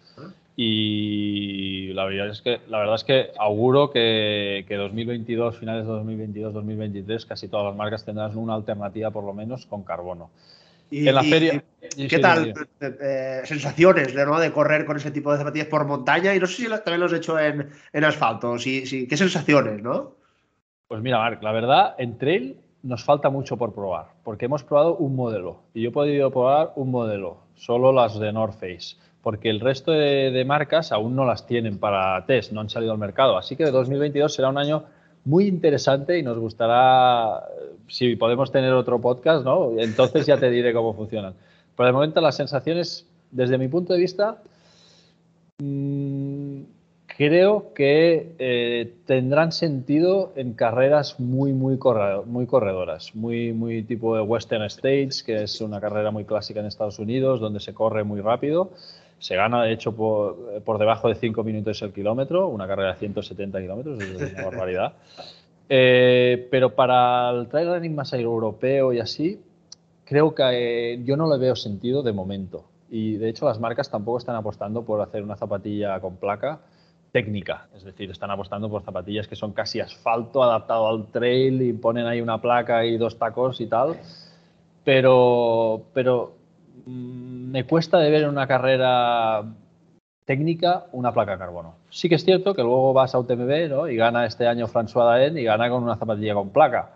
[0.55, 5.91] Y la verdad es que, la verdad es que auguro que, que 2022, finales de
[5.95, 10.31] 2022, 2023, casi todas las marcas tendrán una alternativa por lo menos con carbono.
[10.95, 11.65] Y, en la feria.
[12.09, 12.55] ¿Qué tal?
[12.81, 14.39] Eh, eh, sensaciones ¿no?
[14.39, 17.07] de correr con ese tipo de zapatillas por montaña y no sé si también lo
[17.07, 18.57] has hecho en, en asfalto.
[18.61, 20.13] Sí, sí, ¿Qué sensaciones, no?
[20.87, 24.97] Pues mira, Marc, la verdad, en trail nos falta mucho por probar, porque hemos probado
[24.97, 29.51] un modelo y yo he podido probar un modelo, solo las de North Face, porque
[29.51, 33.37] el resto de, marcas aún no las tienen para test, no han salido al mercado.
[33.37, 34.85] Así que 2022 será un año
[35.25, 37.45] muy interesante y nos gustará,
[37.89, 39.73] si podemos tener otro podcast, ¿no?
[39.79, 41.35] Entonces ya te diré cómo funcionan.
[41.77, 44.43] Por el momento las sensaciones, desde mi punto de vista,
[45.59, 46.63] mmm,
[47.17, 51.79] creo que eh, tendrán sentido en carreras muy, muy,
[52.27, 56.67] muy corredoras, muy, muy tipo de Western States, que es una carrera muy clásica en
[56.67, 58.73] Estados Unidos, donde se corre muy rápido.
[59.19, 62.99] Se gana, de hecho, por, por debajo de 5 minutos el kilómetro, una carrera de
[62.99, 64.93] 170 kilómetros, es una barbaridad.
[65.69, 69.41] Eh, pero para el trail running más europeo y así,
[70.05, 72.65] creo que eh, yo no le veo sentido de momento.
[72.91, 76.61] Y de hecho las marcas tampoco están apostando por hacer una zapatilla con placa
[77.13, 81.73] técnica, es decir, están apostando por zapatillas que son casi asfalto adaptado al trail y
[81.73, 83.97] ponen ahí una placa y dos tacos y tal,
[84.85, 86.35] pero, pero
[86.87, 89.45] me cuesta de ver en una carrera
[90.25, 91.77] técnica una placa de carbono.
[91.91, 93.89] Sí que es cierto que luego vas a UTMB ¿no?
[93.89, 96.93] y gana este año François Daen y gana con una zapatilla con placa.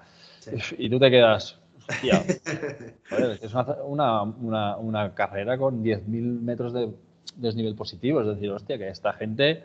[0.78, 2.22] Y tú te quedas, hostia,
[3.42, 3.52] es
[3.84, 6.88] una, una, una carrera con 10.000 metros de
[7.36, 9.62] desnivel positivo, es decir, hostia, que esta gente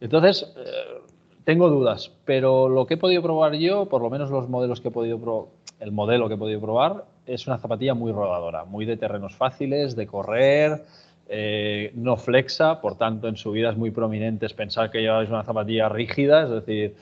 [0.00, 1.02] entonces, eh,
[1.44, 4.88] tengo dudas, pero lo que he podido probar yo, por lo menos los modelos que
[4.88, 5.48] he podido probar,
[5.80, 9.94] el modelo que he podido probar, es una zapatilla muy rodadora, muy de terrenos fáciles,
[9.94, 10.84] de correr,
[11.28, 16.44] eh, no flexa, por tanto en subidas muy prominentes pensar que lleváis una zapatilla rígida,
[16.44, 16.96] es decir,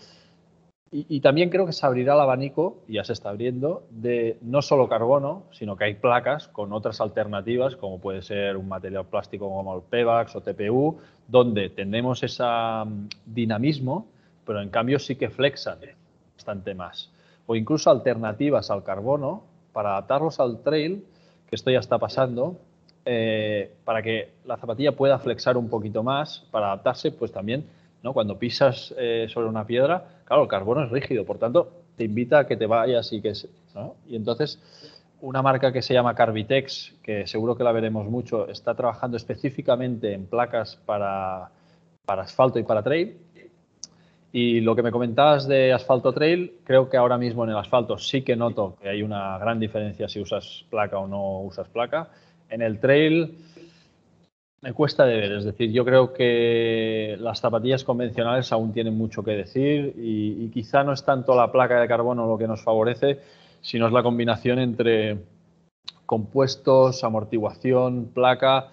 [0.92, 4.88] y, también creo que se abrirá el abanico, ya se está abriendo, de no solo
[4.88, 9.76] carbono, sino que hay placas con otras alternativas, como puede ser un material plástico como
[9.76, 14.06] el PEVAX o TPU, donde tenemos ese mm, dinamismo,
[14.46, 15.80] pero en cambio sí que flexan
[16.36, 17.10] bastante más.
[17.46, 19.42] O incluso alternativas al carbono
[19.76, 21.04] para adaptarlos al trail,
[21.46, 22.56] que esto ya está pasando,
[23.04, 27.66] eh, para que la zapatilla pueda flexar un poquito más, para adaptarse pues también
[28.12, 32.40] cuando pisas eh, sobre una piedra, claro, el carbono es rígido, por tanto, te invita
[32.40, 33.32] a que te vayas y que...
[34.08, 34.58] Y entonces,
[35.20, 40.12] una marca que se llama Carbitex, que seguro que la veremos mucho, está trabajando específicamente
[40.12, 41.50] en placas para,
[42.06, 43.18] para asfalto y para trail.
[44.38, 47.96] Y lo que me comentabas de asfalto trail, creo que ahora mismo en el asfalto
[47.96, 52.10] sí que noto que hay una gran diferencia si usas placa o no usas placa.
[52.50, 53.38] En el trail
[54.60, 59.24] me cuesta de ver, es decir, yo creo que las zapatillas convencionales aún tienen mucho
[59.24, 63.20] que decir y, quizá no es tanto la placa de carbono lo que nos favorece,
[63.62, 65.16] sino es la combinación entre
[66.04, 68.68] compuestos, amortiguación, placa.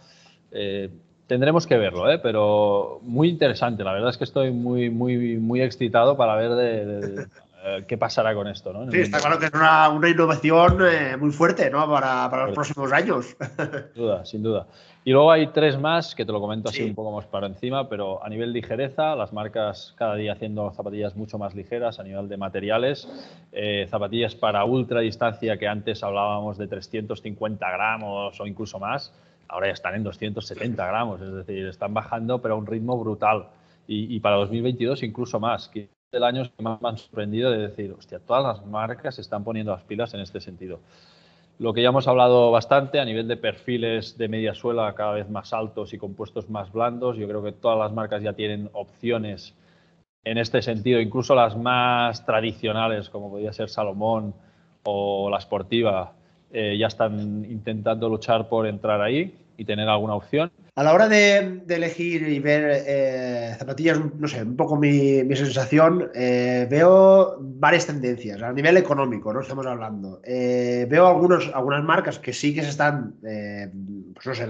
[0.51, 0.89] Eh,
[1.28, 2.20] tendremos que verlo, ¿eh?
[2.20, 3.84] pero muy interesante.
[3.84, 7.28] La verdad es que estoy muy, muy, muy excitado para ver de,
[7.66, 8.74] eh, qué pasará con esto.
[8.74, 8.92] ¿no?
[8.92, 11.90] Sí, está claro que es una, una innovación eh, muy fuerte ¿no?
[11.90, 13.36] para, para los próximos años.
[13.94, 14.68] Sin duda, sin duda.
[15.06, 17.90] Y luego hay tres más, que te lo comento así un poco más para encima,
[17.90, 22.30] pero a nivel ligereza, las marcas cada día haciendo zapatillas mucho más ligeras a nivel
[22.30, 23.10] de materiales,
[23.52, 29.14] eh, zapatillas para ultra distancia que antes hablábamos de 350 gramos o incluso más,
[29.48, 33.48] ahora ya están en 270 gramos, es decir, están bajando pero a un ritmo brutal.
[33.86, 35.68] Y, para 2022 incluso más.
[35.68, 39.44] Que el año que más me han sorprendido de decir, hostia, todas las marcas están
[39.44, 40.80] poniendo las pilas en este sentido.
[41.60, 45.30] Lo que ya hemos hablado bastante a nivel de perfiles de media suela cada vez
[45.30, 49.54] más altos y compuestos más blandos, yo creo que todas las marcas ya tienen opciones
[50.24, 54.34] en este sentido, incluso las más tradicionales como podría ser Salomón
[54.84, 56.14] o la Sportiva,
[56.54, 60.51] eh, ya están intentando luchar por entrar ahí y tener alguna opción.
[60.76, 66.10] A la hora de, elegir y ver eh, zapatillas, no sé, un poco mi, sensación,
[66.16, 69.41] eh, veo varias tendencias a nivel económico, ¿no?
[69.41, 70.20] Estamos hablando.
[70.24, 74.47] Eh, veo algunos, algunas marcas que sí que se están, pues no sé,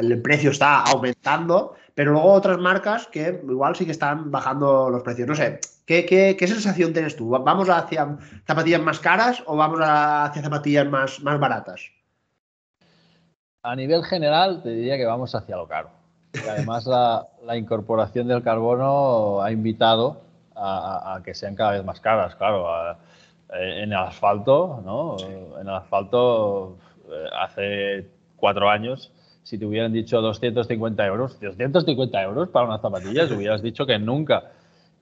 [0.00, 5.02] el precio está aumentando, pero luego otras marcas que igual sí que están bajando los
[5.02, 5.28] precios.
[5.28, 5.60] No sé,
[6.00, 7.28] ¿qué, sensación tienes tú?
[7.30, 8.16] ¿Vamos hacia
[8.46, 11.90] zapatillas más caras o vamos hacia zapatillas más, más baratas?
[13.62, 15.90] A nivel general, te diría que vamos hacia lo caro.
[16.34, 20.22] Y además, la, incorporación del carbono ha invitado
[20.56, 22.34] a, que sean cada vez más caras.
[22.36, 22.96] Claro,
[23.52, 25.16] en el asfalto, ¿no?
[25.60, 26.78] En el asfalto,
[27.10, 29.12] eh, hace cuatro años,
[29.42, 34.52] si te hubieran dicho 250 euros, 250 euros para unas zapatillas, hubieras dicho que nunca.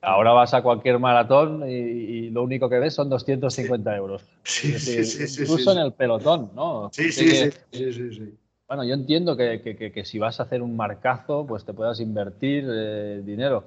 [0.03, 4.25] Ahora vas a cualquier maratón y, lo único que ves son 250 euros.
[4.45, 6.91] Sí, sí, sí, incluso en el pelotón, ¿no?
[6.93, 10.77] Sí, sí, sí, sí, Bueno, yo entiendo que, que, que, si vas a hacer un
[10.77, 13.65] marcazo, pues te puedas invertir eh, dinero.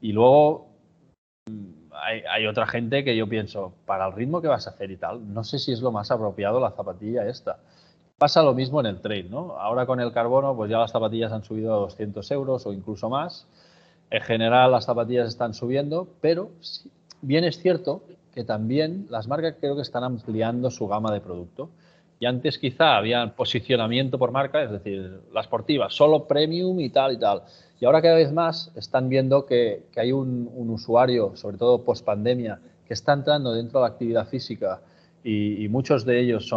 [0.00, 0.68] Y luego
[1.48, 4.90] mm, hay, hay, otra gente que yo pienso, para el ritmo que vas a hacer
[4.90, 7.58] y tal, no sé si es lo más apropiado la zapatilla esta.
[8.18, 9.56] Pasa lo mismo en el trail, ¿no?
[9.58, 13.08] Ahora con el carbono, pues ya las zapatillas han subido a 200 euros o incluso
[13.08, 13.46] más
[14.10, 16.50] en general las zapatillas están subiendo, pero
[17.22, 18.02] bien es cierto
[18.34, 21.70] que también las marcas creo que están ampliando su gama de producto.
[22.18, 27.12] Y antes quizá había posicionamiento por marca, es decir, la esportiva, solo premium y tal
[27.12, 27.42] y tal.
[27.78, 32.58] Y ahora cada vez más están viendo que, hay un, usuario, sobre todo post pandemia,
[32.86, 34.80] que está entrando dentro de la actividad física
[35.22, 36.50] y, muchos de ellos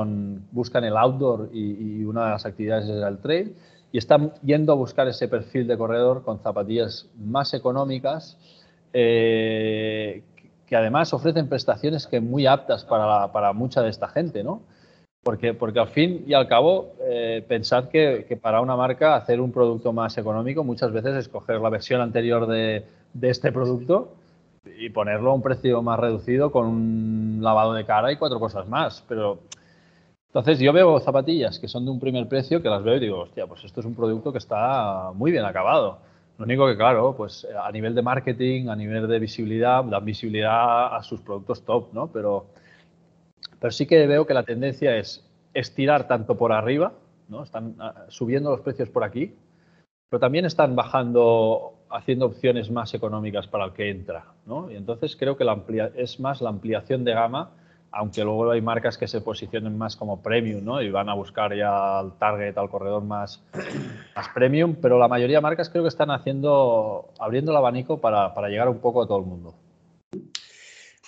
[0.52, 3.56] buscan el outdoor y, y, una de las actividades es el trail
[3.92, 8.38] y están yendo a buscar ese perfil de corredor con zapatillas más económicas
[8.94, 10.24] eh,
[10.66, 14.62] que además ofrecen prestaciones que muy aptas para, para, mucha de esta gente, ¿no?
[15.24, 19.42] Porque, porque al fin y al cabo, eh, pensad que, que, para una marca hacer
[19.42, 24.14] un producto más económico muchas veces es coger la versión anterior de, de este producto
[24.78, 28.68] y ponerlo a un precio más reducido con un lavado de cara y cuatro cosas
[28.68, 29.04] más.
[29.08, 29.40] Pero
[30.30, 33.22] entonces yo veo zapatillas que son de un primer precio que las veo y digo,
[33.22, 35.98] hostia, pues esto es un producto que está muy bien acabado.
[36.38, 40.96] Lo único que, claro, pues a nivel de marketing, a nivel de visibilidad, dan visibilidad
[40.96, 42.08] a sus productos top, ¿no?
[42.08, 42.46] Pero,
[43.60, 46.94] pero sí que veo que la tendencia es estirar tanto por arriba,
[47.28, 47.42] ¿no?
[47.42, 49.34] Están ah, subiendo los precios por aquí,
[50.10, 54.72] pero también están bajando, haciendo opciones más económicas para el que entra, ¿no?
[54.72, 57.50] Y entonces creo que la amplia, es más la ampliación de gama
[57.92, 60.82] aunque luego hay marcas que se posicionen más como premium, ¿no?
[60.82, 63.44] Y van a buscar ya al target, al corredor más,
[64.16, 68.34] más premium, pero la mayoría de marcas creo que están haciendo, abriendo el abanico para,
[68.34, 69.54] para llegar un poco a todo el mundo.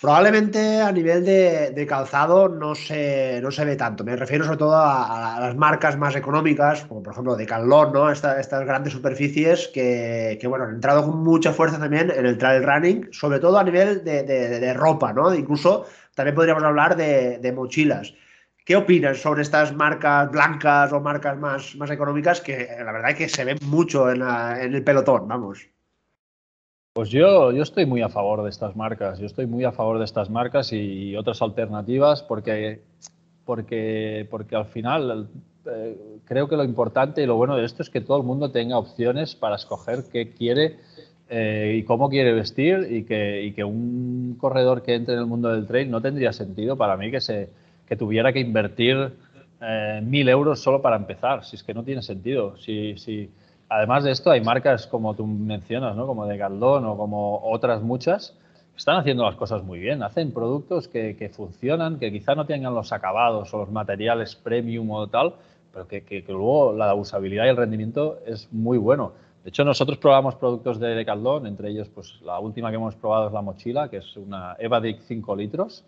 [0.02, 4.04] Probablemente a nivel de, calzado no se, no se ve tanto.
[4.04, 8.10] Me refiero sobre todo a, las marcas más económicas, como por ejemplo Decathlon, ¿no?
[8.10, 12.64] estas grandes superficies que, que, bueno, han entrado con mucha fuerza también en el trail
[12.64, 15.32] running, sobre todo a nivel de, de ropa, ¿no?
[15.36, 15.86] Incluso
[16.16, 18.14] también podríamos hablar de, mochilas.
[18.66, 23.18] ¿Qué opinas sobre estas marcas blancas o marcas más, más económicas que la verdad es
[23.18, 25.68] que se ven mucho en, el pelotón, vamos?
[26.94, 29.98] Pues yo, yo estoy muy a favor de estas marcas, yo estoy muy a favor
[29.98, 32.82] de estas marcas y otras alternativas porque,
[33.46, 35.30] porque, porque al final
[35.68, 38.52] eh, creo que lo importante y lo bueno de esto es que todo el mundo
[38.52, 40.80] tenga opciones para escoger qué quiere
[41.30, 45.68] eh, y cómo quiere vestir y que, un corredor que entre en el mundo del
[45.68, 47.52] trail no tendría sentido para mí que, se,
[47.88, 49.14] que tuviera que invertir
[49.62, 52.58] eh, mil euros solo para empezar, si es que no tiene sentido.
[52.58, 53.30] Si, si,
[53.72, 56.06] además de esto, hay marcas como tú mencionas, ¿no?
[56.06, 58.36] como de Galdón o como otras muchas,
[58.72, 60.04] que están haciendo las cosas muy bien.
[60.04, 64.92] Hacen productos que, que funcionan, que quizá no tengan los acabados o los materiales premium
[64.92, 65.36] o tal,
[65.72, 69.14] pero que, que luego la usabilidad y el rendimiento es muy bueno.
[69.44, 73.28] De hecho, nosotros probamos productos de Decathlon, entre ellos, pues la última que hemos probado
[73.28, 75.86] es la mochila, que es una Evadic 5 litros.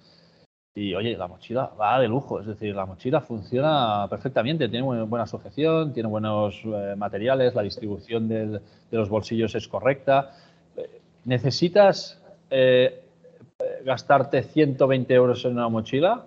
[0.76, 5.28] Y oye, la mochila va de lujo, es decir, la mochila funciona perfectamente, tiene buena
[5.28, 8.60] sujeción, tiene buenos eh, materiales, la distribución de
[8.90, 10.32] los bolsillos es correcta.
[10.76, 12.20] Eh, ¿Necesitas
[12.50, 13.04] eh,
[13.86, 16.26] gastarte 120 euros en una mochila?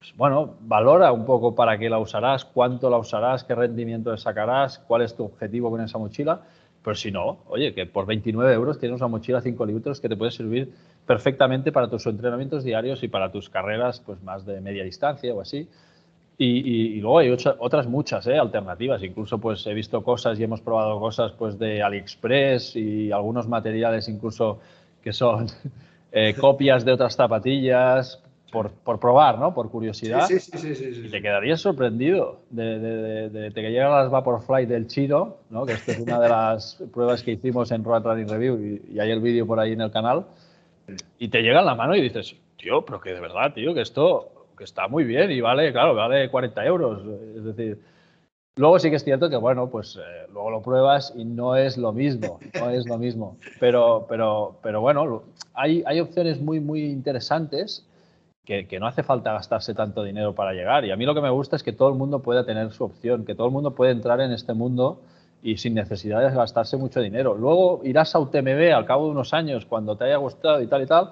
[0.00, 4.18] Pues, bueno, valora un poco para qué la usarás, cuánto la usarás, qué rendimiento le
[4.18, 6.40] sacarás, cuál es tu objetivo con esa mochila.
[6.82, 10.16] Pero si no, oye, que por 29 euros tienes una mochila 5 litros que te
[10.16, 10.72] puede servir
[11.08, 15.40] perfectamente para tus entrenamientos diarios y para tus carreras pues más de media distancia o
[15.40, 15.66] así.
[16.40, 18.38] Y, luego hay otras muchas ¿eh?
[18.38, 19.02] alternativas.
[19.02, 24.08] Incluso pues he visto cosas y hemos probado cosas pues de AliExpress y algunos materiales
[24.08, 24.60] incluso
[25.02, 25.46] que son
[26.12, 29.52] eh, copias de otras zapatillas por, por, probar, ¿no?
[29.52, 30.26] Por curiosidad.
[30.26, 34.66] Sí, sí, sí, sí, y te quedarías sorprendido de, de, de, que llegan las Vaporfly
[34.66, 35.66] del Chino, ¿no?
[35.66, 39.00] Que esta es una de las pruebas que hicimos en Road Running Review y, y
[39.00, 40.24] hay el vídeo por ahí en el canal.
[41.18, 43.82] Y te llega en la mano y dices, tío, pero que de verdad, tío, que
[43.82, 47.02] esto que está muy bien y vale, claro, vale 40 euros.
[47.36, 47.80] Es decir,
[48.56, 51.76] luego sí que es cierto que, bueno, pues eh, luego lo pruebas y no es
[51.76, 53.36] lo mismo, no es lo mismo.
[53.60, 55.22] Pero, pero, pero bueno,
[55.54, 57.86] hay, hay opciones muy, muy interesantes
[58.44, 60.84] que, no hace falta gastarse tanto dinero para llegar.
[60.86, 62.84] Y a mí lo que me gusta es que todo el mundo pueda tener su
[62.84, 65.02] opción, que todo el mundo puede entrar en este mundo
[65.42, 67.34] y sin necesidad de gastarse mucho dinero.
[67.34, 70.82] Luego irás a UTMB al cabo de unos años cuando te haya gustado y tal
[70.82, 71.10] y tal,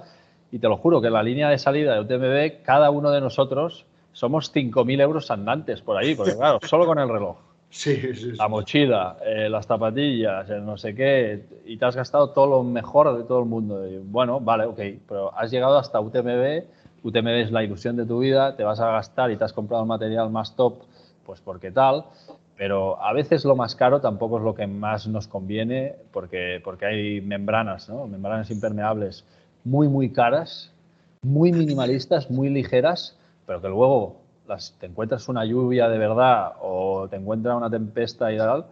[0.50, 3.20] y te lo juro que en la línea de salida de UTMB, cada uno de
[3.20, 7.36] nosotros somos 5.000 euros andantes por ahí, porque claro, solo con el reloj.
[7.68, 8.32] Sí, sí, sí.
[8.38, 12.62] La mochila, eh, las zapatillas, el no sé qué, y te has gastado todo lo
[12.62, 13.86] mejor de todo el mundo.
[13.86, 16.62] Y bueno, vale, ok, pero has llegado hasta UTMB,
[17.02, 19.82] UTMB es la ilusión de tu vida, te vas a gastar y te has comprado
[19.82, 20.84] el material más top,
[21.26, 22.04] pues porque tal,
[22.56, 26.86] pero a veces lo más caro tampoco es lo que más nos conviene porque, porque
[26.86, 28.06] hay membranas, ¿no?
[28.06, 29.24] membranas impermeables
[29.64, 30.72] muy, muy caras,
[31.22, 34.16] muy minimalistas, muy ligeras, pero que luego
[34.78, 38.64] te encuentras una lluvia de verdad o te encuentras una tempesta y tal,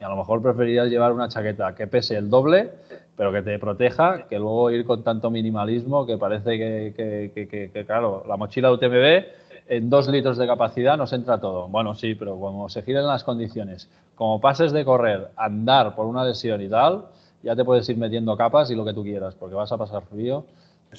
[0.00, 2.70] y a lo mejor preferirías llevar una chaqueta que pese el doble,
[3.16, 7.70] pero que te proteja, que luego ir con tanto minimalismo que parece que, que, que,
[7.70, 9.41] que claro, la mochila UTMB
[9.72, 11.66] en dos litros de capacidad nos entra todo.
[11.66, 16.26] Bueno, sí, pero como se giren las condiciones, como pases de correr, andar por una
[16.26, 17.06] lesión y tal,
[17.42, 20.02] ya te puedes ir metiendo capas y lo que tú quieras, porque vas a pasar
[20.02, 20.44] frío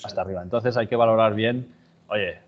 [0.03, 0.41] hasta arriba.
[0.41, 1.67] Entonces hay que valorar bien,
[2.07, 2.39] oye,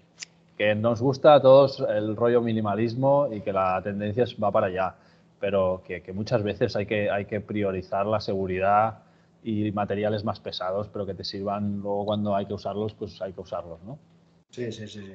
[0.57, 4.95] que nos gusta a todos el rollo minimalismo y que la tendencia va para allá,
[5.39, 9.03] pero que, que muchas veces hay que, hay que priorizar la seguridad
[9.43, 13.31] y materiales más pesados, pero que te sirvan luego cuando hay que usarlos, pues hay
[13.31, 13.99] que usarlos, ¿no?
[14.49, 15.01] Sí, sí, sí.
[15.05, 15.13] sí.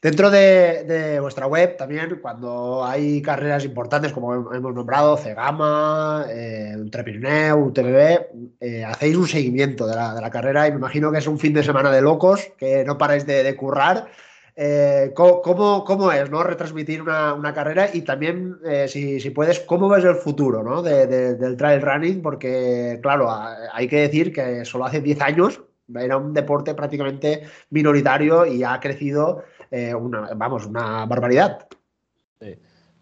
[0.00, 7.56] Dentro de, vuestra web también, cuando hay carreras importantes como hemos nombrado, Cegama, eh, Ultrapirineo,
[7.56, 8.20] UTMB,
[8.60, 11.64] eh, hacéis un seguimiento de la, carrera y me imagino que es un fin de
[11.64, 14.06] semana de locos, que no paráis de, currar.
[14.54, 16.44] Eh, ¿cómo, es ¿no?
[16.44, 17.88] retransmitir una, carrera?
[17.92, 20.80] Y también, eh, si, puedes, ¿cómo ves el futuro ¿no?
[20.80, 22.22] del trail running?
[22.22, 23.28] Porque, claro,
[23.72, 25.60] hay que decir que solo hace 10 años
[25.96, 31.66] era un deporte prácticamente minoritario y ha crecido eh, una, vamos, una barbaridad.
[32.40, 32.56] Sí.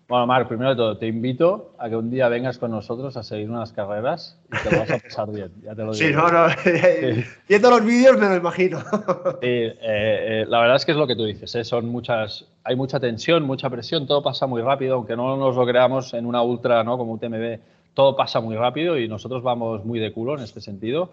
[0.08, 3.24] Bueno, Marc, primero de todo, te invito a que un día vengas con nosotros a
[3.24, 5.94] seguir unas carreras y te vas a pasar bien, ya te lo digo.
[5.94, 6.46] Sí, no, no,
[7.48, 8.78] viendo los vídeos me lo imagino.
[8.78, 12.76] Sí, eh, eh, la verdad es que es lo que tú dices, son muchas, hay
[12.76, 16.40] mucha tensión, mucha presión, todo pasa muy rápido, aunque no nos lo creamos en una
[16.40, 16.96] ultra, ¿no?
[16.98, 17.58] Como UTMB,
[17.92, 21.10] todo pasa muy rápido y nosotros vamos muy de culo en este sentido.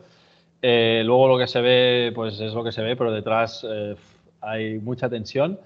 [0.62, 3.66] luego lo que se ve, pues es lo que se ve, pero detrás
[4.44, 5.60] hay mucha tensión.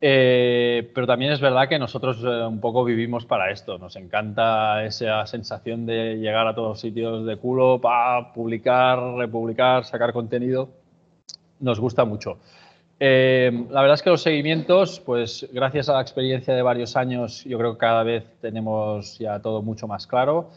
[0.00, 3.78] Eh, pero también es verdad que nosotros eh, un poco vivimos para esto.
[3.78, 7.80] Nos encanta esa sensación de llegar a todos sitios de culo,
[8.34, 10.68] publicar, republicar, sacar contenido.
[11.60, 12.38] Nos gusta mucho.
[13.00, 17.44] Eh, la verdad es que los seguimientos, pues gracias a la experiencia de varios años,
[17.44, 20.50] yo creo que cada vez tenemos ya todo mucho más claro.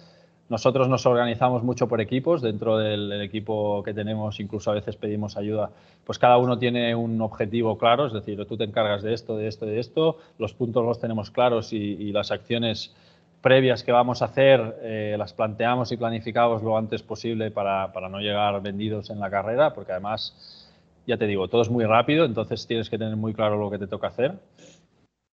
[0.52, 5.38] Nosotros nos organizamos mucho por equipos, dentro del, equipo que tenemos incluso a veces pedimos
[5.38, 5.70] ayuda,
[6.04, 9.48] pues cada uno tiene un objetivo claro, es decir, tú te encargas de esto, de
[9.48, 12.94] esto, de esto, los puntos los tenemos claros y, las acciones
[13.40, 18.10] previas que vamos a hacer eh, las planteamos y planificamos lo antes posible para, para
[18.10, 20.68] no llegar vendidos en la carrera, porque además,
[21.08, 23.78] ya te digo, todo es muy rápido, entonces tienes que tener muy claro lo que
[23.78, 24.34] te toca hacer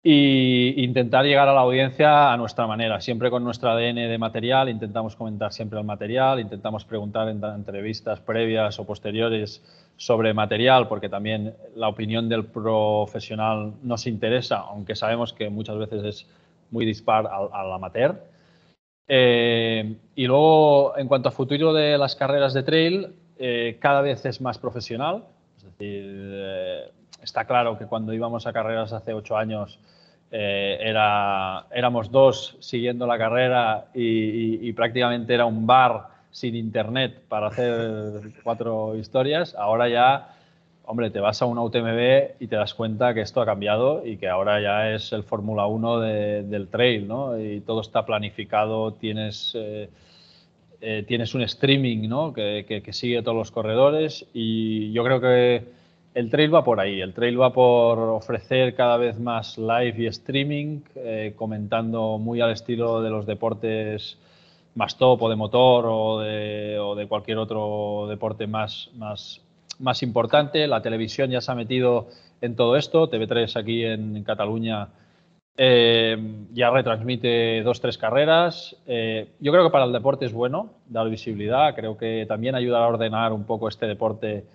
[0.07, 4.69] y intentar llegar a la audiencia a nuestra manera, siempre con nuestro ADN de material,
[4.69, 9.63] intentamos comentar siempre el material, intentamos preguntar en entrevistas previas o posteriores
[9.97, 16.03] sobre material, porque también la opinión del profesional nos interesa, aunque sabemos que muchas veces
[16.03, 16.27] es
[16.69, 18.21] muy dispar al, amateur.
[19.07, 24.23] Eh, y luego, en cuanto a futuro de las carreras de trail, eh, cada vez
[24.27, 25.23] es más profesional,
[25.57, 26.91] es decir, eh,
[27.23, 29.79] está claro que cuando íbamos a carreras hace ocho años,
[30.38, 37.47] eh, era, éramos dos siguiendo la carrera y, prácticamente era un bar sin internet para
[37.47, 39.55] hacer cuatro historias.
[39.55, 40.36] Ahora ya,
[40.83, 44.17] hombre, te vas a una UTMB y te das cuenta que esto ha cambiado y
[44.17, 47.39] que ahora ya es el Fórmula 1 del trail, ¿no?
[47.39, 49.53] Y todo está planificado, tienes...
[49.55, 49.89] Eh,
[50.81, 52.33] eh, tienes un streaming ¿no?
[52.33, 55.63] que, que, que sigue todos los corredores y yo creo que
[56.16, 60.07] el trail va por ahí, el trail va por ofrecer cada vez más live y
[60.07, 64.18] streaming, eh, comentando muy al estilo de los deportes
[64.76, 69.41] más top o de motor o de, cualquier otro deporte más, más,
[69.80, 70.68] más, importante.
[70.68, 72.07] La televisión ya se ha metido
[72.39, 74.88] en todo esto, TV3 aquí en, Cataluña
[75.57, 76.18] eh,
[76.53, 78.78] ya retransmite dos, tres carreras.
[78.88, 82.80] Eh, yo creo que para el deporte es bueno dar visibilidad, creo que también ayuda
[82.80, 84.45] a ordenar un poco este deporte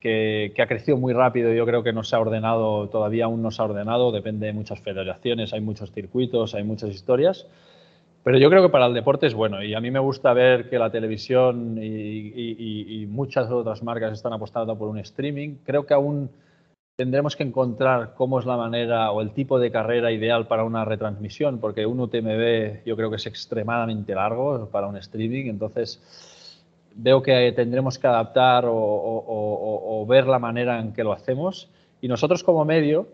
[0.00, 1.52] que, ha crecido muy rápido.
[1.52, 4.52] Yo creo que no se ha ordenado, todavía aún no se ha ordenado, depende de
[4.52, 7.46] muchas federaciones, hay muchos circuitos, hay muchas historias.
[8.24, 10.68] Pero yo creo que para el deporte es bueno y a mí me gusta ver
[10.68, 15.56] que la televisión y, muchas otras marcas están apostando por un streaming.
[15.64, 16.30] Creo que aún
[16.96, 20.84] tendremos que encontrar cómo es la manera o el tipo de carrera ideal para una
[20.84, 26.00] retransmisión, porque un UTMB yo creo que es extremadamente largo para un streaming, entonces
[26.94, 31.70] veo que tendremos que adaptar o, ver la manera en que lo hacemos.
[32.00, 33.08] Y nosotros como medio,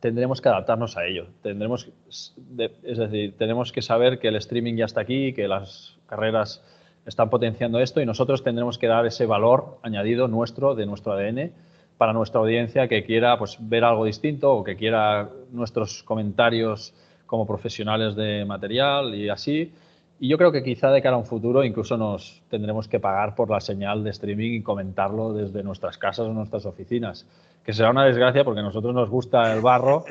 [0.00, 1.26] tendremos que adaptarnos a ello.
[1.42, 6.62] Tendremos, es decir, tenemos que saber que el streaming ya está aquí, que las carreras
[7.06, 11.52] están potenciando esto y nosotros tendremos que dar ese valor añadido nuestro, de nuestro ADN,
[11.98, 16.94] para nuestra audiencia que quiera pues, ver algo distinto o que quiera nuestros comentarios
[17.26, 19.72] como profesionales de material y así.
[20.20, 23.34] Y yo creo que quizá de cara a un futuro incluso nos tendremos que pagar
[23.34, 27.26] por la señal de streaming y comentarlo desde nuestras casas o nuestras oficinas,
[27.64, 30.04] que será una desgracia porque a nosotros nos gusta el barro,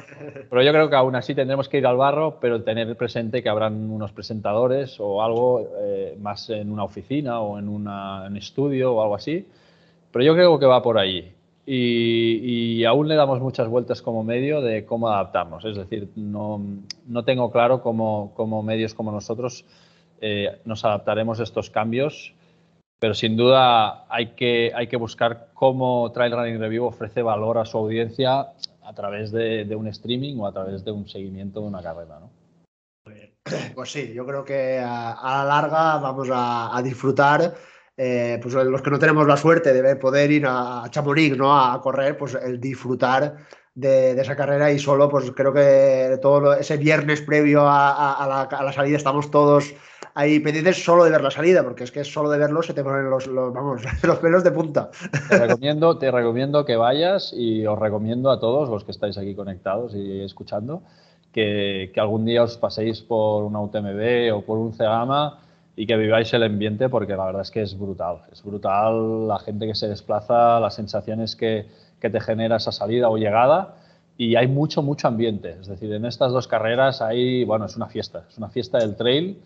[0.50, 3.48] pero yo creo que aún así tendremos que ir al barro, pero tener presente que
[3.48, 9.02] habrán unos presentadores o algo eh, más en una oficina o en un estudio o
[9.02, 9.48] algo así.
[10.12, 11.34] Pero yo creo que va por ahí.
[11.66, 15.64] Y, aún le damos muchas vueltas como medio de cómo adaptarnos.
[15.64, 16.62] Es decir, no,
[17.08, 19.64] no tengo claro cómo, cómo medios como nosotros
[20.22, 22.36] eh, nos adaptaremos a estos cambios,
[23.00, 27.66] pero sin duda hay que, hay que buscar cómo Trail Running Review ofrece valor a
[27.66, 28.54] su audiencia
[28.84, 32.20] a través de, un streaming o a través de un seguimiento de una carrera.
[32.20, 32.30] ¿no?
[33.74, 37.56] Pues sí, yo creo que a, la larga vamos a, disfrutar.
[37.98, 41.60] Eh, pues los que no tenemos la suerte de poder ir a Chamonix ¿no?
[41.60, 43.38] a correr, pues el disfrutar
[43.74, 48.64] de, esa carrera y solo pues creo que todo ese viernes previo a, la, a,
[48.64, 49.74] la, salida estamos todos
[50.14, 52.84] ahí pendientes solo de ver la salida, porque es que solo de verlo se te
[52.84, 54.90] ponen los, vamos, los pelos de punta.
[55.30, 59.36] Te recomiendo, te recomiendo que vayas y os recomiendo a todos los que estáis aquí
[59.36, 60.84] conectados y escuchando
[61.32, 65.40] que, que algún día os paséis por una UTMB o por un Cegama
[65.76, 68.22] y que viváis el ambiente porque la verdad es que es brutal.
[68.32, 71.68] Es brutal la gente que se desplaza, las sensaciones que,
[72.00, 73.76] que te genera esa salida o llegada
[74.18, 75.58] y hay mucho, mucho ambiente.
[75.62, 78.96] Es decir, en estas dos carreras hay, bueno, es una fiesta, es una fiesta del
[78.96, 79.42] trail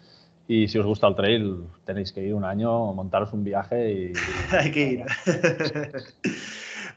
[0.48, 4.14] y si os gusta el trail, tenéis que ir un año, montaros un viaje y...
[4.52, 5.06] Hay que ir.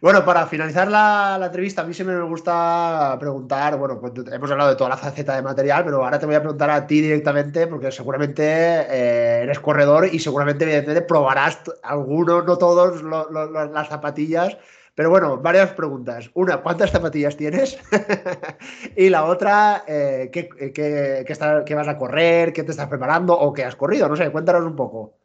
[0.01, 4.71] Bueno, para finalizar la, entrevista, a mí siempre me gusta preguntar, bueno, pues hemos hablado
[4.71, 7.67] de toda la faceta de material, pero ahora te voy a preguntar a ti directamente,
[7.67, 14.57] porque seguramente eh, eres corredor y seguramente evidentemente probarás algunos, no todos, las zapatillas
[14.99, 16.29] pero bueno, varias preguntas.
[16.35, 17.79] Una, ¿cuántas zapatillas tienes?
[18.97, 22.53] y la otra, eh, ¿qué, vas a correr?
[22.53, 23.39] ¿Qué te estás preparando?
[23.39, 24.09] ¿O qué has corrido?
[24.09, 25.18] No sé, cuéntanos un poco.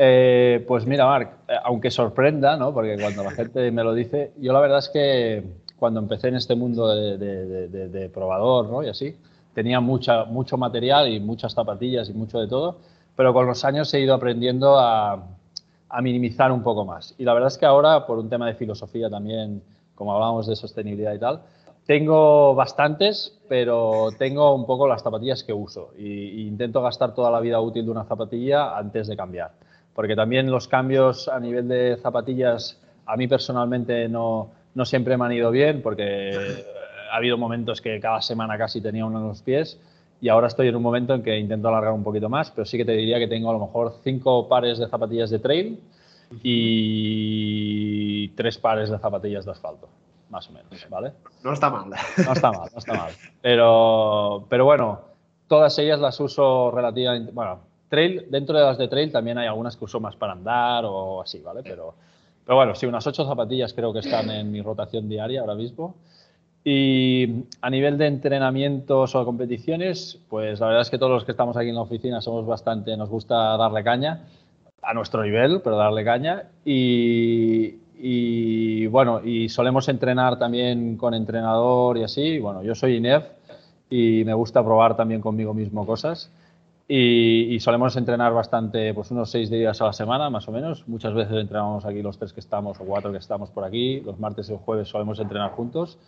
[0.00, 2.72] Eh, pues mira, Marc, eh, aunque sorprenda, ¿no?
[2.72, 5.42] porque cuando la gente me lo dice, yo la verdad es que
[5.76, 8.84] cuando empecé en este mundo de, probador ¿no?
[8.84, 9.16] y así,
[9.54, 12.78] tenía mucha, mucho material y muchas zapatillas y mucho de todo,
[13.16, 15.24] pero con los años he ido aprendiendo a,
[16.00, 17.14] minimizar un poco más.
[17.18, 19.62] Y la verdad es que ahora, por un tema de filosofía también,
[19.94, 21.40] como hablábamos de sostenibilidad y tal,
[21.86, 26.02] tengo bastantes, pero tengo un poco las zapatillas que uso e
[26.46, 29.52] intento gastar toda la vida útil de una zapatilla antes de cambiar.
[29.98, 35.24] Porque también los cambios a nivel de zapatillas a mí personalmente no, no siempre me
[35.24, 36.38] han ido bien porque
[37.10, 39.80] ha habido momentos que cada semana casi tenía uno en los pies
[40.20, 42.78] y ahora estoy en un momento en que intento alargar un poquito más, pero sí
[42.78, 45.80] que te diría que tengo a lo mejor cinco pares de zapatillas de trail
[46.44, 49.88] y tres pares de zapatillas de asfalto,
[50.30, 51.10] más o menos, ¿vale?
[51.42, 51.90] No está mal.
[52.24, 53.12] No está mal, no está mal.
[53.42, 55.00] Pero, pero bueno,
[55.48, 59.76] todas ellas las uso relativamente, bueno, trail, dentro de las de trail también hay algunas
[59.76, 61.62] que uso más para andar o así, ¿vale?
[61.62, 61.94] Pero,
[62.46, 65.94] bueno, sí, unas ocho zapatillas creo que están en mi rotación diaria ahora mismo.
[66.64, 71.30] Y a nivel de entrenamientos o competiciones, pues la verdad es que todos los que
[71.30, 74.26] estamos aquí en la oficina somos bastante, nos gusta darle caña,
[74.82, 76.44] a nuestro nivel, pero darle caña.
[76.64, 77.76] Y,
[78.88, 82.38] bueno, y solemos entrenar también con entrenador y así.
[82.38, 83.24] Bueno, yo soy INEF
[83.88, 86.30] y me gusta probar también conmigo mismo cosas.
[86.90, 90.88] Y, y, solemos entrenar bastante, pues unos seis días a la semana, más o menos.
[90.88, 94.00] Muchas veces entrenamos aquí los tres que estamos o cuatro que estamos por aquí.
[94.00, 95.98] Los martes y el jueves solemos entrenar juntos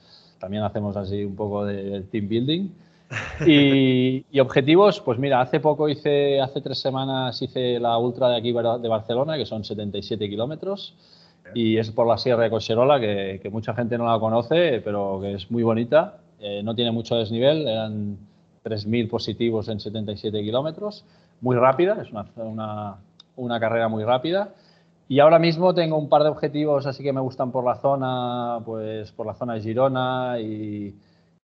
[0.40, 2.70] también hacemos así un poco de team building.
[3.46, 8.52] Y, objetivos, pues mira, hace poco hice, hace tres semanas hice la ultra de aquí
[8.52, 10.94] de Barcelona, que son 77 kilómetros,
[11.54, 15.34] y es por la Sierra de Cocherola, que, mucha gente no la conoce, pero que
[15.34, 16.18] es muy bonita.
[16.38, 18.16] Eh, no tiene mucho desnivel, eran
[18.64, 21.04] 3.000 positivos en 77 kilómetros,
[21.40, 22.96] muy rápida, es una, una,
[23.36, 24.50] una carrera muy rápida.
[25.08, 28.60] Y ahora mismo tengo un par de objetivos así que me gustan por la zona,
[28.64, 30.94] pues por la zona de Girona y,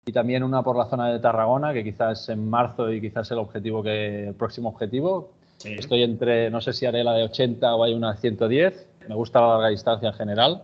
[0.06, 3.38] y también una por la zona de Tarragona, que quizás en marzo y quizás el
[3.38, 5.32] objetivo que el próximo objetivo.
[5.64, 8.88] Estoy entre, no sé si haré la de 80 o hay una de 110.
[9.08, 10.64] Me gusta la larga distancia en general.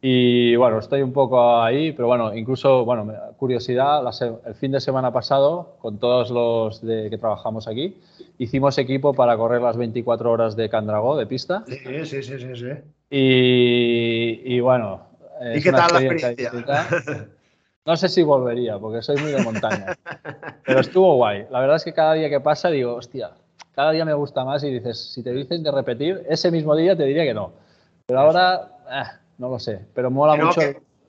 [0.00, 4.02] Y bueno, estoy un poco ahí, pero bueno, incluso, bueno, curiosidad,
[4.46, 7.96] el fin de semana pasado, con todos los de, que trabajamos aquí,
[8.38, 11.64] hicimos equipo para correr las 24 horas de Candragó, de pista.
[11.66, 12.54] Sí, sí, sí, sí.
[12.54, 12.66] sí.
[13.10, 15.02] Y, y bueno.
[15.54, 16.52] ¿Y qué tal la experiencia?
[17.88, 19.96] No sé si volvería, porque soy muy de montaña.
[20.66, 21.46] Pero estuvo guay.
[21.50, 23.30] La verdad es que cada día que pasa digo, hostia,
[23.78, 26.96] cada día me gusta más y dices, si te dicen de repetir, ese mismo día
[26.96, 27.52] te diría que no.
[28.06, 29.04] Pero ahora, eh,
[29.38, 30.60] no lo sé, pero mola mucho.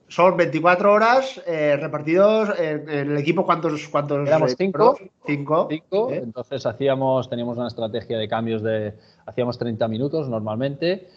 [0.07, 3.43] Son 24 horas eh, repartidos en, el equipo.
[3.43, 3.88] ¿Cuántos?
[3.88, 4.95] cuántos Éramos cinco.
[5.26, 5.67] Cinco.
[5.67, 8.93] cinco Entonces hacíamos, teníamos una estrategia de cambios de,
[9.26, 11.09] hacíamos 30 minutos normalmente.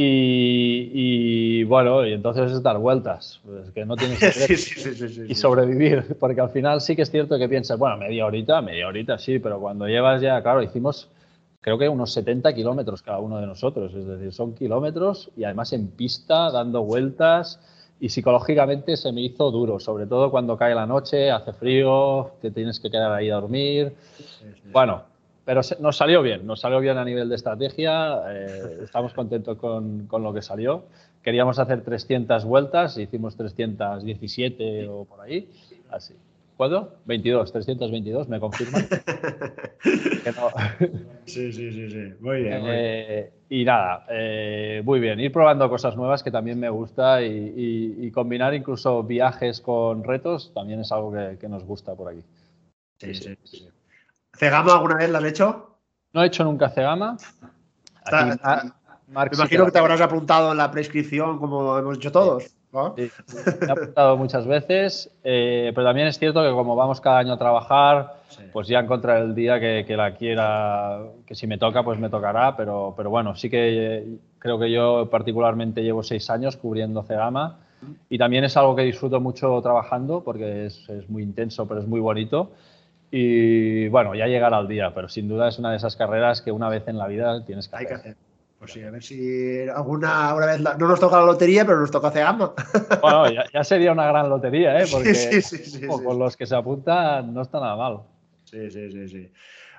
[0.00, 6.40] Y, bueno, y entonces es dar vueltas, pues que no tienes que y sobrevivir, porque
[6.40, 9.58] al final sí que es cierto que piensas, bueno, media horita, media horita sí, pero
[9.58, 11.08] cuando llevas ya, claro, hicimos
[11.60, 15.72] creo que unos 70 kilómetros cada uno de nosotros, es decir, son kilómetros y además
[15.72, 17.58] en pista, dando vueltas
[17.98, 22.52] y psicológicamente se me hizo duro, sobre todo cuando cae la noche, hace frío, te
[22.52, 23.96] tienes que quedar ahí a dormir.
[24.70, 25.02] Bueno,
[25.48, 30.06] pero nos salió bien, nos salió bien a nivel de estrategia, eh, estamos contentos con,
[30.06, 30.84] con, lo que salió.
[31.22, 35.48] Queríamos hacer 300 vueltas, hicimos 317 o por ahí,
[35.88, 36.12] así.
[36.58, 36.96] ¿Cuándo?
[37.06, 38.86] 22, 322, ¿me confirman?
[41.24, 42.14] Sí, sí, sí, sí.
[42.20, 42.62] Muy bien.
[42.66, 45.18] Eh, y nada, eh, muy bien.
[45.18, 50.80] Ir probando cosas nuevas que también me gusta y, combinar incluso viajes con retos también
[50.80, 52.22] es algo que, nos gusta por aquí.
[52.98, 53.68] Sí, sí, sí.
[54.38, 55.78] ¿Cegama alguna vez la has hecho?
[56.12, 57.16] No he hecho nunca Cegama.
[58.12, 62.44] me imagino que te habrás apuntado en la prescripción como hemos hecho todos.
[62.44, 63.10] Sí,
[63.60, 67.32] me he apuntado muchas veces, eh, pero también es cierto que como vamos cada año
[67.32, 68.14] a trabajar,
[68.52, 72.56] pues ya encontrar el día que, la quiera, que si me toca, pues me tocará,
[72.56, 77.58] pero, pero bueno, sí que creo que yo particularmente llevo seis años cubriendo Cegama
[78.08, 81.88] y también es algo que disfruto mucho trabajando porque es, es muy intenso, pero es
[81.88, 82.52] muy bonito.
[83.10, 86.52] Y bueno, ya llegará el día, pero sin duda es una de esas carreras que
[86.52, 88.16] una vez en la vida tienes que hacer.
[88.58, 92.10] Pues sí, a ver si alguna vez no nos toca la lotería, pero nos toca
[92.10, 92.54] Cegama.
[93.00, 94.86] Bueno, ya, sería una gran lotería, ¿eh?
[94.90, 98.00] Porque sí, sí, sí, con los que se apuntan no está nada mal.
[98.44, 99.32] Sí, sí, sí, sí.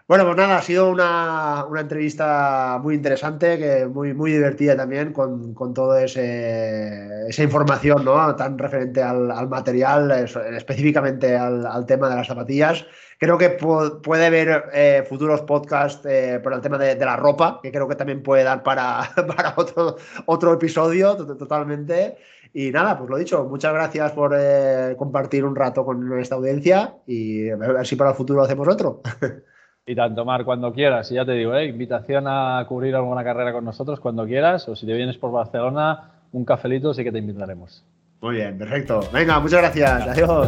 [0.10, 5.54] Bueno, pues nada, ha sido una, entrevista muy interesante, que muy, muy divertida también, con,
[5.54, 8.36] con toda esa información ¿no?
[8.36, 10.10] tan referente al, material,
[10.58, 12.88] específicamente al, tema de las zapatillas.
[13.20, 17.72] Creo que puede haber eh, futuros podcasts eh, por el tema de, la ropa, que
[17.72, 22.18] creo que también puede dar para, para otro, otro episodio totalmente.
[22.52, 26.96] Y nada, pues lo dicho, muchas gracias por eh, compartir un rato con esta audiencia
[27.06, 29.04] y a ver si para el futuro hacemos otro.
[29.90, 31.12] Y tanto, Mar, cuando quieras.
[31.12, 31.66] Y ya te digo, ¿eh?
[31.66, 34.70] invitación a cubrir alguna carrera con nosotros cuando quieras.
[34.70, 37.84] O si te vienes por Barcelona, un cafelito sí que te invitaremos.
[38.22, 39.00] Muy bien, perfecto.
[39.12, 40.08] Venga, muchas gracias.
[40.10, 40.48] Adiós.